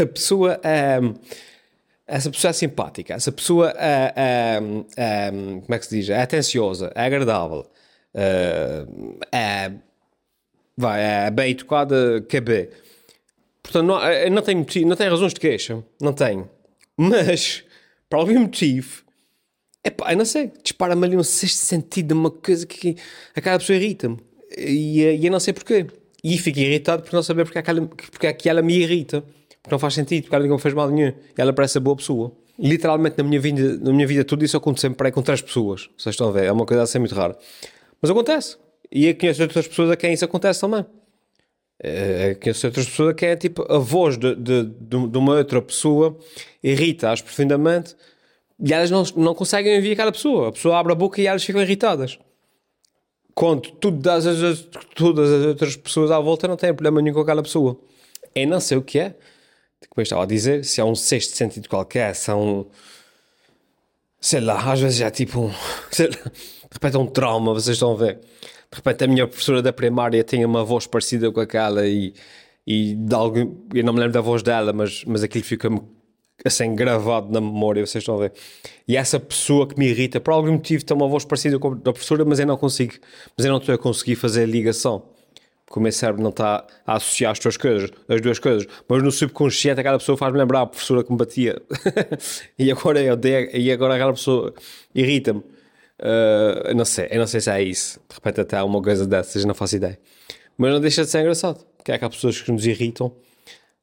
A 0.00 0.06
pessoa 0.06 0.60
é... 0.62 1.00
Essa 2.08 2.30
pessoa 2.30 2.50
é 2.50 2.52
simpática, 2.54 3.14
essa 3.14 3.30
pessoa 3.30 3.70
é, 3.76 4.12
é, 4.16 4.60
é 4.96 5.30
como 5.30 5.74
é 5.74 5.78
que 5.78 5.86
se 5.86 5.96
diz? 5.96 6.08
É 6.08 6.22
atenciosa, 6.22 6.90
é 6.94 7.04
agradável, 7.04 7.66
é, 9.30 9.72
vai, 10.74 11.26
é 11.26 11.30
bem 11.30 11.50
educada, 11.50 12.26
bem 12.42 12.68
Portanto, 13.68 13.86
não, 13.86 14.02
eh, 14.02 14.30
não, 14.30 14.40
tenho, 14.40 14.64
não 14.86 14.96
tenho 14.96 15.10
razões 15.10 15.34
de 15.34 15.40
queixa. 15.40 15.84
Não 16.00 16.14
tenho. 16.14 16.48
Mas, 16.96 17.64
por 18.08 18.16
algum 18.16 18.40
motivo, 18.40 19.02
é 19.84 19.90
pá, 19.90 20.12
eu 20.12 20.16
não 20.16 20.24
sei, 20.24 20.50
dispara-me 20.62 21.04
ali 21.04 21.16
um 21.16 21.22
sexto 21.22 21.58
sentido 21.58 22.08
de 22.08 22.14
uma 22.14 22.30
coisa 22.30 22.66
que 22.66 22.96
aquela 23.36 23.58
pessoa 23.58 23.76
irrita-me. 23.76 24.18
E, 24.56 25.04
eh, 25.04 25.16
e 25.16 25.26
eu 25.26 25.30
não 25.32 25.38
sei 25.38 25.52
porquê. 25.52 25.86
E 26.24 26.38
fico 26.38 26.58
irritado 26.58 27.02
por 27.02 27.12
não 27.12 27.22
saber 27.22 27.44
porque, 27.44 27.58
aquela, 27.58 27.86
porque 27.86 28.26
é 28.26 28.32
que 28.32 28.48
ela 28.48 28.62
me 28.62 28.78
irrita. 28.78 29.22
Não 29.70 29.78
faz 29.78 29.94
sentido, 29.94 30.24
porque 30.24 30.36
ela 30.36 30.46
não 30.46 30.58
fez 30.58 30.74
mal 30.74 30.90
nenhum. 30.90 31.12
Ela 31.36 31.52
parece 31.52 31.78
a 31.78 31.80
boa 31.80 31.96
pessoa. 31.96 32.32
Literalmente, 32.58 33.18
na 33.18 33.24
minha 33.24 33.40
vida, 33.40 33.78
na 33.78 33.92
minha 33.92 34.06
vida 34.06 34.24
tudo 34.24 34.44
isso 34.44 34.56
acontece 34.56 34.82
sempre 34.82 35.12
com 35.12 35.22
três 35.22 35.40
pessoas. 35.40 35.88
Vocês 35.96 36.14
estão 36.14 36.28
a 36.28 36.32
ver, 36.32 36.46
é 36.46 36.52
uma 36.52 36.66
coisa 36.66 36.82
assim 36.82 36.98
muito 36.98 37.14
rara. 37.14 37.36
Mas 38.00 38.10
acontece. 38.10 38.56
E 38.90 39.06
eu 39.06 39.14
conheço 39.16 39.42
outras 39.42 39.68
pessoas 39.68 39.90
a 39.90 39.96
quem 39.96 40.12
isso 40.12 40.24
acontece 40.24 40.60
também. 40.60 40.84
É, 41.80 42.34
conheço 42.34 42.66
outras 42.66 42.86
pessoas 42.86 43.14
que 43.14 43.24
é 43.24 43.36
tipo 43.36 43.64
a 43.72 43.78
voz 43.78 44.18
de, 44.18 44.34
de, 44.34 44.64
de, 44.64 44.96
uma 44.96 45.34
outra 45.36 45.62
pessoa 45.62 46.18
irrita-as 46.60 47.22
profundamente 47.22 47.94
e 48.58 48.72
elas 48.74 48.90
não, 48.90 49.04
não 49.16 49.34
conseguem 49.34 49.76
ouvir 49.76 49.92
aquela 49.92 50.10
pessoa. 50.10 50.48
A 50.48 50.52
pessoa 50.52 50.78
abre 50.78 50.92
a 50.92 50.96
boca 50.96 51.20
e 51.20 51.26
elas 51.26 51.44
ficam 51.44 51.62
irritadas. 51.62 52.18
Quando 53.34 53.70
todas 53.70 54.26
as, 54.26 54.68
todas 54.96 55.30
as 55.30 55.46
outras 55.46 55.76
pessoas 55.76 56.10
à 56.10 56.18
volta 56.18 56.48
não 56.48 56.56
têm 56.56 56.74
problema 56.74 57.00
nenhum 57.00 57.14
com 57.14 57.20
aquela 57.20 57.42
pessoa. 57.42 57.78
Eu 58.34 58.48
não 58.48 58.58
sei 58.58 58.76
o 58.76 58.82
que 58.82 58.98
é, 58.98 59.14
como 59.88 60.00
eu 60.00 60.02
estava 60.02 60.22
a 60.22 60.26
dizer, 60.26 60.64
se 60.64 60.80
é 60.80 60.84
um 60.84 60.94
sexto 60.94 61.36
sentido 61.36 61.68
qualquer, 61.68 62.14
se 62.14 62.30
é 62.30 62.34
um. 62.34 62.66
Sei 64.20 64.40
lá, 64.40 64.72
às 64.72 64.80
vezes 64.80 65.00
é 65.00 65.10
tipo 65.10 65.40
um. 65.40 65.52
Sei 65.90 66.06
lá, 66.06 66.12
de 66.12 66.74
repente 66.74 66.96
é 66.96 66.98
um 66.98 67.06
trauma, 67.06 67.54
vocês 67.54 67.76
estão 67.76 67.92
a 67.92 67.96
ver 67.96 68.20
de 68.70 68.76
repente 68.76 69.04
a 69.04 69.06
minha 69.06 69.26
professora 69.26 69.62
da 69.62 69.72
primária 69.72 70.22
tinha 70.22 70.46
uma 70.46 70.62
voz 70.62 70.86
parecida 70.86 71.30
com 71.32 71.40
aquela 71.40 71.86
e, 71.86 72.12
e 72.66 72.94
de 72.94 73.14
algo, 73.14 73.38
eu 73.74 73.82
não 73.82 73.92
me 73.92 74.00
lembro 74.00 74.12
da 74.12 74.20
voz 74.20 74.42
dela, 74.42 74.72
mas, 74.72 75.04
mas 75.06 75.22
aquilo 75.22 75.44
fica-me 75.44 75.80
assim 76.44 76.74
gravado 76.74 77.32
na 77.32 77.40
memória, 77.40 77.84
vocês 77.84 78.02
estão 78.02 78.16
a 78.16 78.18
ver. 78.18 78.32
E 78.86 78.96
essa 78.96 79.18
pessoa 79.18 79.66
que 79.66 79.78
me 79.78 79.88
irrita, 79.88 80.20
por 80.20 80.32
algum 80.32 80.52
motivo 80.52 80.84
tem 80.84 80.96
uma 80.96 81.08
voz 81.08 81.24
parecida 81.24 81.58
com 81.58 81.72
a 81.72 81.74
da 81.74 81.92
professora, 81.92 82.24
mas 82.24 82.38
eu 82.38 82.46
não 82.46 82.56
consigo, 82.56 82.94
mas 83.36 83.44
eu 83.44 83.50
não 83.50 83.58
estou 83.58 83.74
a 83.74 83.78
conseguir 83.78 84.16
fazer 84.16 84.42
a 84.42 84.46
ligação. 84.46 85.02
Porque 85.68 85.80
o 85.80 85.82
meu 85.82 85.92
cérebro 85.92 86.22
não 86.22 86.30
está 86.30 86.66
a 86.86 86.94
associar 86.94 87.32
as 87.32 87.38
duas 87.38 87.58
coisas, 87.58 87.90
as 88.08 88.20
duas 88.22 88.38
coisas. 88.38 88.66
Mas 88.88 89.02
no 89.02 89.12
subconsciente 89.12 89.78
aquela 89.78 89.98
pessoa 89.98 90.16
faz-me 90.16 90.38
lembrar 90.38 90.62
a 90.62 90.66
professora 90.66 91.04
que 91.04 91.12
me 91.12 91.18
batia. 91.18 91.60
e 92.58 92.72
agora 92.72 93.02
eu 93.02 93.12
odeio, 93.12 93.54
e 93.54 93.70
agora 93.70 93.94
aquela 93.94 94.14
pessoa 94.14 94.54
irrita-me. 94.94 95.40
Uh, 95.40 96.74
não 96.74 96.86
sei, 96.86 97.08
eu 97.10 97.18
não 97.18 97.26
sei 97.26 97.42
se 97.42 97.50
é 97.50 97.62
isso. 97.62 98.00
De 98.08 98.14
repente 98.14 98.40
até 98.40 98.56
há 98.56 98.64
uma 98.64 98.80
coisa 98.80 99.06
dessas, 99.06 99.44
não 99.44 99.54
faço 99.54 99.76
ideia. 99.76 100.00
Mas 100.56 100.72
não 100.72 100.80
deixa 100.80 101.04
de 101.04 101.10
ser 101.10 101.20
engraçado. 101.20 101.62
Que 101.84 101.92
é 101.92 101.98
que 101.98 102.04
há 102.04 102.08
pessoas 102.08 102.40
que 102.40 102.50
nos 102.50 102.64
irritam 102.64 103.08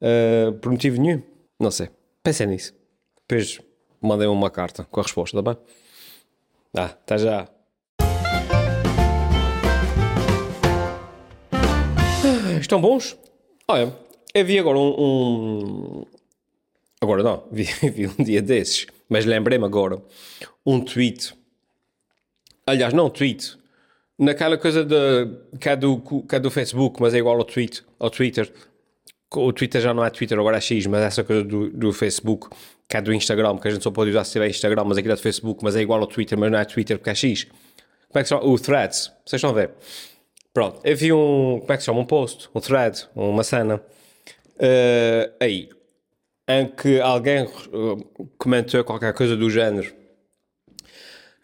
uh, 0.00 0.52
por 0.54 0.72
motivo 0.72 1.00
nenhum. 1.00 1.22
Não 1.60 1.70
sei. 1.70 1.88
Pensem 2.20 2.48
nisso. 2.48 2.74
Depois 3.28 3.60
mandem 4.00 4.26
uma 4.26 4.50
carta 4.50 4.84
com 4.90 4.98
a 4.98 5.02
resposta, 5.04 5.40
tá 5.40 5.54
bem? 5.54 5.62
Ah, 6.76 6.86
até 6.86 7.18
já. 7.18 7.48
estão 12.60 12.80
bons? 12.80 13.16
Olha, 13.68 13.92
vi 14.44 14.58
agora 14.58 14.78
um. 14.78 14.94
um... 14.98 16.04
Agora 17.00 17.22
não, 17.22 17.44
vi, 17.52 17.64
vi 17.64 18.06
um 18.06 18.24
dia 18.24 18.40
desses, 18.42 18.86
mas 19.08 19.24
lembrei-me 19.24 19.64
agora 19.64 20.02
um 20.64 20.80
tweet 20.80 21.34
Aliás, 22.68 22.92
não, 22.92 23.08
tweet. 23.08 23.56
Naquela 24.18 24.58
coisa 24.58 24.84
de, 24.84 24.96
que, 25.60 25.68
é 25.68 25.76
do, 25.76 26.00
que 26.00 26.34
é 26.34 26.40
do 26.40 26.50
Facebook, 26.50 27.00
mas 27.00 27.14
é 27.14 27.18
igual 27.18 27.36
ao, 27.36 27.44
tweet, 27.44 27.84
ao 27.96 28.10
Twitter. 28.10 28.52
O 29.32 29.52
Twitter 29.52 29.80
já 29.80 29.94
não 29.94 30.04
é 30.04 30.10
Twitter, 30.10 30.36
agora 30.36 30.56
é 30.56 30.60
X, 30.60 30.84
mas 30.86 31.02
essa 31.02 31.22
coisa 31.22 31.44
do, 31.44 31.70
do 31.70 31.92
Facebook, 31.92 32.48
que 32.88 32.96
é 32.96 33.00
do 33.00 33.14
Instagram, 33.14 33.56
que 33.58 33.68
a 33.68 33.70
gente 33.70 33.84
só 33.84 33.92
pode 33.92 34.10
usar 34.10 34.24
se 34.24 34.32
tiver 34.32 34.48
Instagram, 34.48 34.82
mas 34.84 34.98
aquilo 34.98 35.12
é 35.12 35.16
do 35.16 35.22
Facebook, 35.22 35.62
mas 35.62 35.76
é 35.76 35.80
igual 35.80 36.00
ao 36.00 36.08
Twitter, 36.08 36.36
mas 36.36 36.50
não 36.50 36.58
é 36.58 36.64
Twitter 36.64 36.98
porque 36.98 37.10
é 37.10 37.14
X. 37.14 37.44
Como 37.44 37.54
é 38.14 38.22
que 38.22 38.24
se 38.24 38.28
chama? 38.30 38.44
O 38.44 38.58
Threads. 38.58 39.12
Vocês 39.24 39.38
estão 39.38 39.50
a 39.50 39.52
ver? 39.52 39.70
Pronto, 40.56 40.80
eu 40.84 40.96
vi 40.96 41.12
um, 41.12 41.60
como 41.60 41.70
é 41.70 41.76
que 41.76 41.82
se 41.82 41.84
chama? 41.84 42.00
Um 42.00 42.06
post, 42.06 42.48
um 42.54 42.60
thread, 42.60 43.06
uma 43.14 43.44
cena, 43.44 43.76
uh, 43.76 45.34
aí, 45.38 45.68
em 46.48 46.66
que 46.66 46.98
alguém 46.98 47.44
uh, 47.44 48.28
comentou 48.38 48.82
qualquer 48.82 49.12
coisa 49.12 49.36
do 49.36 49.50
género. 49.50 49.92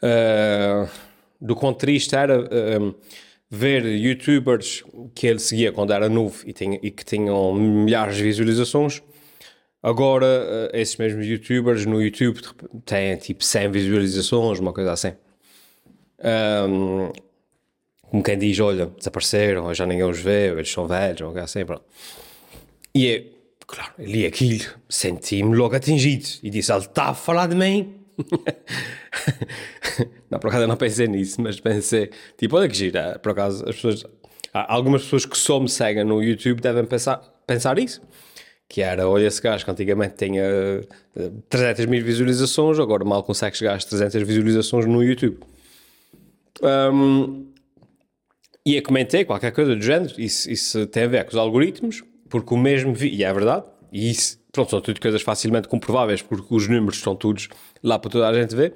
Uh, 0.03 0.89
do 1.39 1.55
quão 1.55 1.75
triste 1.75 2.17
era 2.17 2.49
ver 3.51 3.85
youtubers 3.85 4.83
que 5.15 5.27
ele 5.27 5.41
seguia 5.41 5.73
quando 5.73 5.93
era 5.93 6.09
novo 6.09 6.43
e, 6.47 6.55
tinha, 6.55 6.81
e 6.83 6.91
que 6.91 7.05
tinham 7.05 7.53
milhares 7.53 8.17
de 8.17 8.23
visualizações. 8.23 9.03
Agora, 9.83 10.71
esses 10.73 10.97
mesmos 10.97 11.27
youtubers 11.27 11.85
no 11.85 12.01
YouTube 12.01 12.41
têm 12.87 13.17
tipo 13.17 13.45
100 13.45 13.73
visualizações, 13.73 14.59
uma 14.59 14.73
coisa 14.73 14.93
assim. 14.93 15.13
Um, 16.19 17.13
como 18.13 18.23
quem 18.23 18.37
diz, 18.37 18.61
olha, 18.61 18.93
desapareceram, 18.99 19.73
já 19.73 19.87
ninguém 19.87 20.05
os 20.05 20.21
vê, 20.21 20.49
eles 20.49 20.71
são 20.71 20.87
velhos, 20.87 21.23
coisa 21.23 21.45
assim, 21.45 21.65
pronto. 21.65 21.83
E 22.95 23.07
eu, 23.07 23.25
claro, 23.67 23.95
li 23.99 24.27
aquilo, 24.27 24.67
senti-me 24.87 25.57
logo 25.57 25.75
atingido 25.75 26.27
e 26.43 26.51
disse: 26.51 26.71
Ele 26.71 26.81
está 26.81 27.05
a 27.05 27.15
falar 27.15 27.47
de 27.47 27.57
mim. 27.57 27.95
não, 30.31 30.39
por 30.39 30.49
acaso 30.49 30.65
eu 30.65 30.69
não 30.69 30.77
pensei 30.77 31.09
nisso, 31.09 31.41
mas 31.41 31.59
pensei, 31.59 32.11
tipo, 32.37 32.55
olha 32.55 32.69
que 32.69 32.77
gira, 32.77 33.19
por 33.19 33.33
acaso 33.33 33.67
as 33.67 33.77
pessoas, 33.77 34.05
algumas 34.53 35.05
pessoas 35.05 35.25
que 35.25 35.39
só 35.39 35.59
me 35.59 35.71
seguem 35.71 36.05
no 36.05 36.23
YouTube 36.23 36.61
devem 36.61 36.85
pensar, 36.85 37.17
pensar 37.47 37.79
isso. 37.79 38.03
Que 38.69 38.83
era, 38.83 39.09
olha 39.09 39.27
esse 39.27 39.41
gajo 39.41 39.65
que 39.65 39.71
antigamente 39.71 40.17
tinha 40.17 40.45
300 41.49 41.81
eh, 41.81 41.87
mil 41.87 42.05
visualizações, 42.05 42.79
agora 42.79 43.07
mal 43.07 43.23
consegue 43.23 43.57
chegar 43.57 43.75
às 43.75 43.87
300 43.87 44.23
visualizações 44.23 44.85
no 44.85 45.03
YouTube. 45.03 45.41
Um, 46.63 47.52
e 48.65 48.77
eu 48.77 48.83
comentei 48.83 49.25
qualquer 49.25 49.51
coisa 49.51 49.75
do 49.75 49.83
género, 49.83 50.15
isso, 50.19 50.51
isso 50.51 50.87
tem 50.87 51.05
a 51.05 51.09
ver 51.09 51.25
com 51.25 51.31
os 51.31 51.37
algoritmos, 51.37 52.03
porque 52.29 52.55
o 52.55 52.57
mesmo, 52.57 52.95
e 52.97 53.25
é 53.25 53.33
verdade, 53.33 53.67
e 53.93 54.11
isso, 54.11 54.39
pronto, 54.53 54.71
são 54.71 54.81
tudo 54.81 55.01
coisas 55.01 55.21
facilmente 55.23 55.69
comprováveis, 55.69 56.23
porque 56.23 56.55
os 56.55 56.69
números 56.69 56.97
estão 56.97 57.17
todos 57.17 57.49
lá 57.83 57.99
para 57.99 58.11
toda 58.11 58.29
a 58.29 58.35
gente 58.35 58.55
ver. 58.55 58.75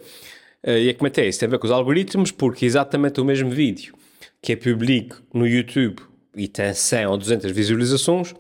Uh, 0.65 0.71
e 0.71 0.95
como 0.95 1.11
é 1.15 1.27
isso 1.27 1.39
tem 1.39 1.47
a 1.47 1.51
ver 1.51 1.59
com 1.59 1.67
os 1.67 1.73
algoritmos, 1.73 2.31
porque 2.33 2.67
exatamente 2.67 3.21
o 3.21 3.25
mesmo 3.25 3.51
vídeo 3.51 3.95
que 4.43 4.53
é 4.53 4.57
publico 4.57 5.23
no 5.33 5.47
YouTube 5.47 6.03
e 6.35 6.47
tem 6.47 6.73
100 6.73 7.07
ou 7.07 7.17
200 7.17 7.51
visualizações, 7.51 8.35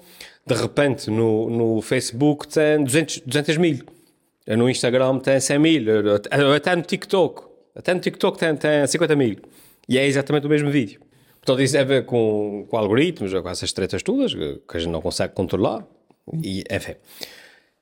de 0.46 0.54
repente 0.54 1.10
no, 1.10 1.50
no 1.50 1.82
Facebook 1.82 2.46
tem 2.48 2.82
200, 2.84 3.20
200 3.20 3.56
mil, 3.56 3.78
no 4.46 4.68
Instagram 4.68 5.18
tem 5.18 5.40
100 5.40 5.58
mil, 5.58 5.84
até 6.54 6.76
no 6.76 6.82
TikTok, 6.82 7.42
até 7.74 7.94
no 7.94 8.00
TikTok 8.00 8.38
tem, 8.38 8.54
tem 8.54 8.86
50 8.86 9.16
mil. 9.16 9.36
E 9.88 9.98
é 9.98 10.06
exatamente 10.06 10.46
o 10.46 10.50
mesmo 10.50 10.70
vídeo. 10.70 11.00
Portanto, 11.46 11.62
isso 11.62 11.74
tem 11.74 11.82
a 11.82 11.84
ver 11.84 12.04
com, 12.04 12.66
com 12.68 12.76
algoritmos, 12.76 13.32
com 13.32 13.48
essas 13.48 13.72
tretas 13.72 14.02
todas, 14.02 14.34
que 14.34 14.76
a 14.76 14.78
gente 14.80 14.90
não 14.90 15.00
consegue 15.00 15.32
controlar. 15.32 15.86
E, 16.42 16.64
enfim. 16.68 16.96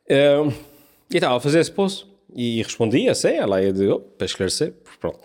Uh, 0.05 0.53
e 1.11 1.17
estava 1.17 1.39
a 1.39 1.41
fazer 1.41 1.61
esse 1.61 1.73
post 1.73 2.07
e 2.35 2.63
respondia, 2.63 3.15
sei, 3.15 3.37
ela 3.37 3.63
ia 3.63 3.73
de, 3.73 3.89
oh, 3.89 4.01
para 4.01 4.27
esclarecer, 4.27 4.75
pronto. 5.01 5.19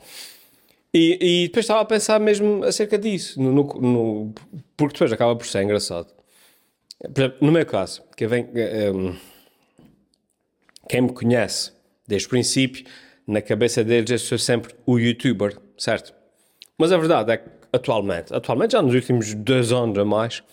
E, 0.94 1.18
e, 1.44 1.48
depois 1.48 1.66
estava 1.66 1.82
a 1.82 1.86
pensar 1.86 2.18
mesmo 2.18 2.64
acerca 2.64 2.98
disso, 2.98 3.42
no, 3.42 3.52
no, 3.52 3.64
no, 3.82 4.34
porque 4.78 4.94
depois 4.94 5.12
acaba 5.12 5.36
por 5.36 5.46
ser 5.46 5.62
engraçado. 5.64 6.08
No 7.42 7.52
meu 7.52 7.66
caso, 7.66 8.04
que 8.16 8.26
vem, 8.26 8.48
um, 8.96 9.16
quem 10.88 11.02
me 11.02 11.12
conhece 11.12 11.74
desde 12.08 12.28
o 12.28 12.30
princípio, 12.30 12.86
na 13.28 13.42
cabeça 13.42 13.84
deles 13.84 14.10
eu 14.10 14.18
sou 14.18 14.38
sempre 14.38 14.74
o 14.86 14.98
youtuber, 14.98 15.58
certo? 15.78 16.14
Mas 16.78 16.92
a 16.92 16.98
verdade 16.98 17.34
é 17.34 17.38
que 17.38 17.59
atualmente, 17.72 18.34
atualmente 18.34 18.72
já 18.72 18.82
nos 18.82 18.94
últimos 18.94 19.34
dois 19.34 19.72
anos 19.72 19.98
a 19.98 20.06
mais, 20.06 20.44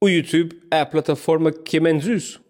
o 0.00 0.08
YouTube 0.08 0.60
é 0.70 0.80
a 0.80 0.86
plataforma 0.86 1.52
que 1.52 1.78
eu 1.78 1.82
menos 1.82 2.06
uso. 2.06 2.40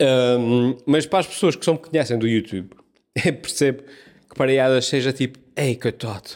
Um, 0.00 0.76
mas 0.86 1.06
para 1.06 1.18
as 1.20 1.26
pessoas 1.26 1.56
que 1.56 1.64
só 1.64 1.72
me 1.72 1.78
conhecem 1.78 2.18
do 2.18 2.26
YouTube, 2.26 2.70
eu 3.24 3.34
percebo 3.34 3.82
que 3.82 4.34
para 4.34 4.52
elas 4.52 4.86
seja 4.86 5.12
tipo, 5.12 5.38
ei, 5.56 5.76
coitado, 5.76 6.30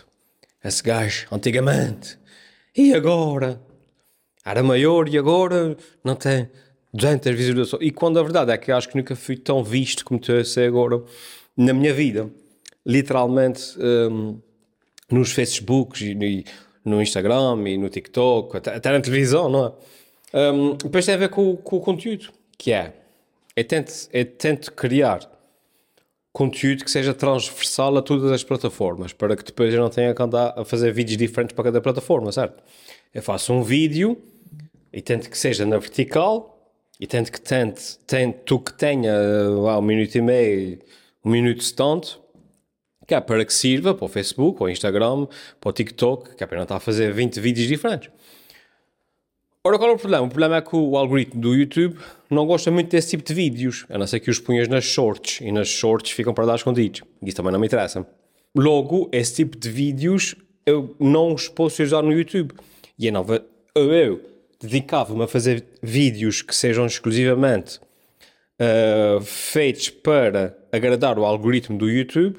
esse 0.63 0.83
gajo, 0.83 1.27
antigamente, 1.31 2.19
e 2.77 2.95
agora? 2.95 3.61
Era 4.45 4.63
maior 4.63 5.09
e 5.09 5.17
agora 5.17 5.77
não 6.03 6.17
tem 6.17 6.51
200 6.93 7.35
visualizações. 7.35 7.83
E 7.83 7.91
quando 7.91 8.19
a 8.19 8.23
verdade 8.23 8.51
é 8.51 8.59
que 8.59 8.73
acho 8.73 8.89
que 8.89 8.97
nunca 8.97 9.15
fui 9.15 9.37
tão 9.37 9.63
visto 9.63 10.05
como 10.05 10.19
estou 10.19 10.39
a 10.39 10.45
ser 10.45 10.69
agora 10.69 11.03
na 11.57 11.73
minha 11.73 11.95
vida. 11.95 12.29
Literalmente, 12.85 13.79
um, 13.79 14.41
nos 15.13 15.33
Facebooks 15.33 16.01
e 16.01 16.15
no, 16.85 16.97
no, 16.97 17.03
Instagram 17.03 17.63
e 17.67 17.77
no 17.77 17.89
TikTok, 17.89 18.57
até, 18.57 18.75
até 18.75 18.91
na 18.91 19.01
televisão, 19.01 19.49
não 19.49 19.67
é? 19.67 19.73
Um, 20.35 20.75
depois 20.77 21.05
tem 21.05 21.15
a 21.15 21.19
ver 21.19 21.29
com, 21.29 21.57
com 21.57 21.77
o 21.77 21.81
conteúdo, 21.81 22.33
que 22.57 22.73
é, 22.73 22.95
eu 23.55 23.65
tento, 23.65 23.93
eu 24.13 24.25
tento 24.25 24.73
criar 24.73 25.31
conteúdo 26.33 26.85
que 26.85 26.91
seja 26.91 27.13
transversal 27.13 27.97
a 27.99 28.03
todas 28.03 28.33
as 28.33 28.43
plataformas, 28.43 29.13
para 29.13 29.37
que 29.37 29.45
depois 29.45 29.73
eu 29.75 29.81
não 29.81 29.91
tenha 29.91 30.15
que 30.15 30.23
andar 30.23 30.55
a 30.57 30.65
fazer 30.65 30.93
vídeos 30.93 31.19
diferentes 31.19 31.55
para 31.55 31.65
cada 31.65 31.81
plataforma, 31.81 32.33
certo? 32.33 32.63
Eu 33.13 33.23
faço 33.23 33.53
um 33.53 33.63
vídeo 33.63 34.17
e 34.91 35.03
tento 35.03 35.29
que 35.29 35.37
seja 35.37 35.67
na 35.67 35.79
vertical 35.79 36.59
e 36.99 37.07
tento 37.07 37.31
que 37.31 37.41
tente, 37.41 37.99
tento 38.07 38.59
que 38.59 38.73
tenha 38.73 39.13
lá, 39.51 39.79
um 39.79 39.83
minuto 39.83 40.15
e 40.15 40.23
meio, 40.23 40.79
um 41.23 41.31
minuto 41.31 41.61
de 41.61 41.75
tanto, 41.75 42.23
para 43.21 43.45
que 43.45 43.53
sirva 43.53 43.95
para 43.95 44.05
o 44.05 44.09
Facebook, 44.09 44.59
para 44.59 44.67
o 44.67 44.71
Instagram, 44.71 45.27
para 45.61 45.71
o 45.71 45.73
TikTok, 45.73 46.35
que 46.35 46.45
é 46.45 46.49
não 46.53 46.63
estar 46.63 46.77
a 46.77 46.81
fazer 46.81 47.13
20 47.13 47.41
vídeos 47.41 47.69
diferentes. 47.69 48.11
Ora, 49.65 49.79
qual 49.79 49.91
é 49.91 49.93
o 49.95 49.99
problema? 49.99 50.27
O 50.27 50.29
problema 50.29 50.57
é 50.57 50.61
que 50.61 50.75
o 50.75 50.97
algoritmo 50.97 51.41
do 51.41 51.55
YouTube 51.55 51.97
não 52.29 52.47
gosta 52.47 52.71
muito 52.71 52.91
desse 52.91 53.11
tipo 53.11 53.23
de 53.23 53.33
vídeos, 53.33 53.87
a 53.89 53.97
não 53.97 54.07
ser 54.09 54.19
que 54.19 54.29
os 54.29 54.41
punhas 54.41 54.67
nas 54.67 54.85
shorts, 54.85 55.41
e 55.41 55.53
nas 55.53 55.69
shorts 55.69 56.11
ficam 56.11 56.35
para 56.35 56.47
dar 56.47 56.57
escondidos. 56.57 57.03
Isso 57.23 57.37
também 57.37 57.53
não 57.53 57.61
me 57.61 57.67
interessa. 57.67 58.05
Logo, 58.57 59.09
esse 59.13 59.37
tipo 59.37 59.57
de 59.57 59.71
vídeos 59.71 60.35
eu 60.67 60.95
não 60.99 61.35
os 61.35 61.49
posso 61.49 61.83
usar 61.83 62.03
no 62.03 62.13
YouTube. 62.13 62.55
E 62.99 63.09
a 63.09 63.13
nova, 63.13 63.45
eu, 63.75 63.93
eu 63.93 64.21
dedicava-me 64.61 65.23
a 65.23 65.29
fazer 65.29 65.65
vídeos 65.83 66.43
que 66.43 66.55
sejam 66.55 66.87
exclusivamente 66.87 67.81
uh, 68.61 69.21
feitos 69.23 69.91
para 69.91 70.57
agradar 70.71 71.19
o 71.19 71.25
algoritmo 71.25 71.77
do 71.77 71.91
YouTube. 71.91 72.39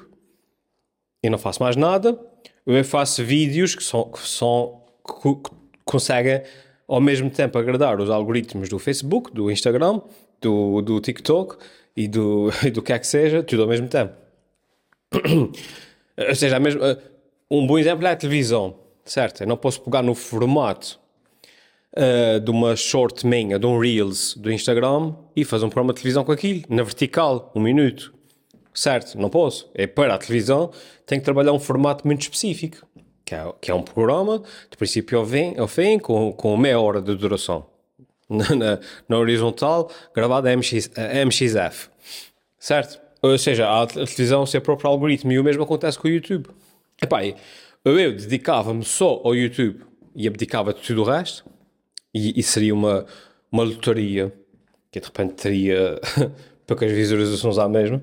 E 1.24 1.30
não 1.30 1.38
faço 1.38 1.62
mais 1.62 1.74
nada. 1.74 2.20
Eu 2.66 2.84
faço 2.84 3.24
vídeos 3.24 3.74
que 3.74 3.82
são, 3.82 4.04
que 4.10 4.18
são 4.20 4.82
que 5.06 5.50
conseguem 5.82 6.42
ao 6.86 7.00
mesmo 7.00 7.30
tempo 7.30 7.58
agradar 7.58 7.98
os 7.98 8.10
algoritmos 8.10 8.68
do 8.68 8.78
Facebook, 8.78 9.32
do 9.32 9.50
Instagram, 9.50 10.02
do, 10.38 10.82
do 10.82 11.00
TikTok 11.00 11.56
e 11.96 12.06
do, 12.06 12.50
e 12.62 12.70
do 12.70 12.82
que 12.82 12.92
é 12.92 12.98
que 12.98 13.06
seja, 13.06 13.42
tudo 13.42 13.62
ao 13.62 13.68
mesmo 13.68 13.88
tempo. 13.88 14.12
Ou 16.28 16.34
seja, 16.34 16.60
mesmo, 16.60 16.82
um 17.50 17.66
bom 17.66 17.78
exemplo 17.78 18.06
é 18.06 18.10
a 18.10 18.16
televisão, 18.16 18.76
certo? 19.02 19.44
Eu 19.44 19.46
não 19.46 19.56
posso 19.56 19.80
pegar 19.80 20.02
no 20.02 20.14
formato 20.14 21.00
uh, 21.96 22.38
de 22.38 22.50
uma 22.50 22.76
short 22.76 23.26
minha, 23.26 23.58
de 23.58 23.64
um 23.64 23.78
Reels 23.78 24.34
do 24.36 24.52
Instagram 24.52 25.14
e 25.34 25.42
fazer 25.42 25.64
um 25.64 25.70
programa 25.70 25.94
de 25.94 26.02
televisão 26.02 26.22
com 26.22 26.32
aquilo, 26.32 26.64
na 26.68 26.82
vertical, 26.82 27.50
um 27.54 27.60
minuto. 27.60 28.12
Certo? 28.74 29.16
Não 29.16 29.30
posso. 29.30 29.70
É 29.72 29.86
para 29.86 30.14
a 30.14 30.18
televisão, 30.18 30.70
tenho 31.06 31.20
que 31.20 31.24
trabalhar 31.24 31.52
um 31.52 31.60
formato 31.60 32.04
muito 32.06 32.22
específico 32.22 32.86
que 33.24 33.34
é, 33.34 33.52
que 33.60 33.70
é 33.70 33.74
um 33.74 33.82
programa, 33.82 34.42
de 34.70 34.76
princípio 34.76 35.18
ao 35.18 35.26
fim, 35.26 35.54
ao 35.56 35.66
fim 35.66 35.98
com, 35.98 36.32
com 36.32 36.56
meia 36.56 36.78
hora 36.78 37.00
de 37.00 37.14
duração. 37.16 37.66
Na, 38.26 38.54
na, 38.56 38.80
na 39.06 39.18
horizontal, 39.18 39.90
gravado 40.14 40.48
a, 40.48 40.56
MX, 40.56 40.90
a 40.96 41.24
MXF. 41.26 41.90
Certo? 42.58 42.98
Ou 43.20 43.36
seja, 43.36 43.68
a 43.68 43.86
televisão 43.86 44.42
o 44.42 44.46
seu 44.46 44.62
próprio 44.62 44.88
algoritmo. 44.88 45.30
E 45.30 45.38
o 45.38 45.44
mesmo 45.44 45.62
acontece 45.62 45.98
com 45.98 46.08
o 46.08 46.10
YouTube. 46.10 46.48
Epá, 47.00 47.20
eu 47.84 48.16
dedicava-me 48.16 48.82
só 48.82 49.20
ao 49.22 49.36
YouTube 49.36 49.84
e 50.16 50.26
abdicava 50.26 50.72
de 50.72 50.80
tudo 50.80 51.02
o 51.02 51.04
resto. 51.04 51.44
E, 52.14 52.40
e 52.40 52.42
seria 52.42 52.74
uma, 52.74 53.04
uma 53.52 53.62
lotaria 53.62 54.32
que 54.90 54.98
de 55.00 55.06
repente 55.06 55.34
teria 55.34 56.00
poucas 56.66 56.90
visualizações 56.90 57.58
à 57.58 57.68
mesma. 57.68 58.02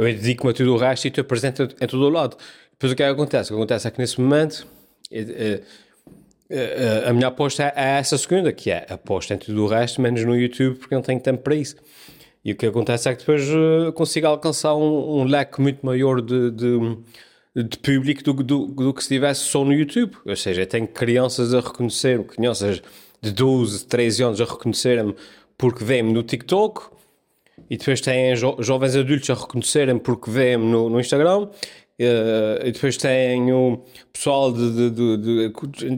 Eu 0.00 0.06
dedico-me 0.06 0.50
a 0.50 0.54
tudo 0.54 0.74
o 0.74 0.78
resto 0.78 1.06
e 1.06 1.10
te 1.10 1.20
apresento 1.20 1.62
em 1.62 1.86
todo 1.86 2.02
o 2.02 2.08
lado. 2.08 2.34
Depois 2.72 2.92
o 2.92 2.96
que 2.96 3.02
é 3.02 3.06
que 3.06 3.12
acontece? 3.12 3.50
O 3.50 3.56
que 3.56 3.60
acontece 3.60 3.86
é 3.86 3.90
que 3.90 3.98
nesse 3.98 4.18
momento 4.18 4.66
é, 5.12 5.60
é, 6.48 7.04
a 7.06 7.12
minha 7.12 7.28
aposta 7.28 7.70
é 7.76 7.98
essa 7.98 8.16
segunda, 8.16 8.50
que 8.50 8.70
é 8.70 8.86
aposta 8.88 9.34
em 9.34 9.36
tudo 9.36 9.62
o 9.62 9.66
resto, 9.66 10.00
menos 10.00 10.24
no 10.24 10.34
YouTube, 10.34 10.78
porque 10.78 10.94
não 10.94 11.02
tenho 11.02 11.20
tempo 11.20 11.42
para 11.42 11.54
isso. 11.54 11.76
E 12.42 12.52
o 12.52 12.56
que 12.56 12.64
acontece 12.64 13.10
é 13.10 13.14
que 13.14 13.20
depois 13.20 13.42
consigo 13.94 14.26
alcançar 14.26 14.74
um, 14.74 15.20
um, 15.20 15.24
leque 15.24 15.60
muito 15.60 15.84
maior 15.84 16.22
de, 16.22 16.50
de, 16.50 16.98
de 17.54 17.78
público 17.78 18.22
do, 18.24 18.32
do, 18.32 18.66
do, 18.68 18.94
que 18.94 19.02
se 19.02 19.12
estivesse 19.12 19.42
só 19.42 19.62
no 19.62 19.74
YouTube. 19.74 20.16
Ou 20.24 20.34
seja, 20.34 20.64
tenho 20.64 20.88
crianças 20.88 21.52
a 21.52 21.60
reconhecer-me, 21.60 22.24
crianças 22.24 22.82
de 23.20 23.32
12, 23.32 23.84
13 23.84 24.22
anos 24.22 24.40
a 24.40 24.46
reconhecerem-me 24.46 25.14
porque 25.58 25.84
vêm-me 25.84 26.10
no 26.10 26.22
TikTok, 26.22 26.84
e 27.68 27.76
depois 27.76 28.00
têm 28.00 28.34
jo 28.34 28.56
jovens 28.60 28.96
adultos 28.96 29.28
a 29.30 29.34
reconhecerem-me 29.34 30.00
porque 30.00 30.30
vêm-me 30.30 30.64
no, 30.64 30.88
no 30.88 31.00
Instagram, 31.00 31.48
Uh, 32.00 32.66
e 32.66 32.72
depois 32.72 32.96
tenho 32.96 33.84
pessoal 34.10 34.50
de, 34.50 34.90
de, 34.90 35.16
de, 35.18 35.48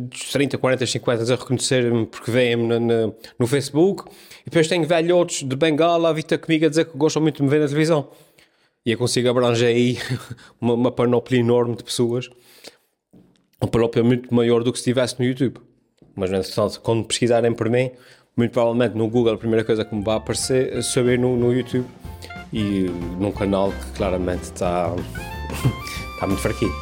de 0.09 0.33
30, 0.33 0.59
40, 0.59 0.85
50 0.85 1.23
a 1.33 1.37
reconhecer-me 1.37 2.07
porque 2.07 2.29
vêm-me 2.29 2.77
no, 2.81 3.15
no, 3.39 3.47
Facebook. 3.47 4.11
E 4.41 4.47
depois 4.47 4.67
tenho 4.67 4.85
velhotes 4.85 5.47
de 5.47 5.55
Bengala 5.55 6.09
a 6.09 6.13
vir 6.13 6.25
comigo 6.25 6.67
a 6.67 6.69
dizer 6.69 6.87
que 6.87 6.99
gostam 6.99 7.23
muito 7.23 7.37
de 7.37 7.45
me 7.45 7.49
ver 7.49 7.61
na 7.61 7.69
televisão. 7.69 8.11
E 8.85 8.91
eu 8.91 8.99
consigo 8.99 9.29
abranger 9.29 9.69
aí 9.69 9.97
uma, 10.61 10.75
uma 10.75 10.91
panóplia 10.91 11.39
enorme 11.39 11.77
de 11.77 11.85
pessoas. 11.85 12.29
Um 13.63 13.69
panóplia 13.69 14.03
muito 14.03 14.35
maior 14.35 14.65
do 14.65 14.73
que 14.73 14.79
se 14.79 14.83
estivesse 14.83 15.21
no 15.21 15.25
YouTube. 15.25 15.61
Mas, 16.17 16.33
entretanto, 16.33 16.81
quando 16.81 17.05
pesquisarem 17.05 17.55
por 17.55 17.71
mim, 17.71 17.93
muito 18.37 18.53
provavelmente 18.53 18.97
no 18.97 19.09
Google 19.09 19.35
a 19.35 19.39
primeira 19.39 19.65
coisa 19.65 19.85
que 19.85 19.95
me 19.95 20.03
vai 20.03 20.17
aparecer 20.17 20.77
é 20.77 20.83
saber 20.83 21.19
no, 21.19 21.37
no 21.37 21.53
YouTube 21.53 21.87
e 22.53 22.91
num 23.19 23.33
canal 23.33 23.73
que 23.73 23.97
claramente 23.97 24.45
está 24.45 24.93
está 26.15 26.27
muito 26.27 26.41
fraquinho. 26.41 26.73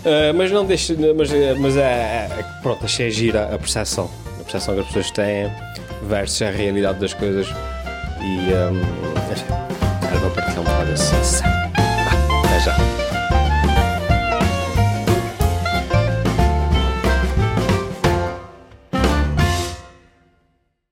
Uh, 0.00 0.32
mas 0.36 0.50
não 0.50 0.64
deixa. 0.64 0.94
Mas, 1.16 1.30
mas 1.60 1.76
é, 1.76 1.82
é, 1.82 2.44
Pronto, 2.62 2.84
achei 2.84 3.10
gira 3.10 3.54
a 3.54 3.58
percepção. 3.58 4.08
A 4.40 4.44
percepção 4.44 4.74
que 4.74 4.80
as 4.80 4.86
pessoas 4.86 5.10
têm 5.10 5.50
versus 6.04 6.42
a 6.42 6.50
realidade 6.50 6.98
das 7.00 7.12
coisas. 7.12 7.46
E. 8.20 8.52
Um, 8.52 9.08
era 10.08 10.20
para 10.20 10.30
partilhar 10.30 10.60
um 10.60 10.64
bocado 10.64 10.92
esse. 10.92 11.57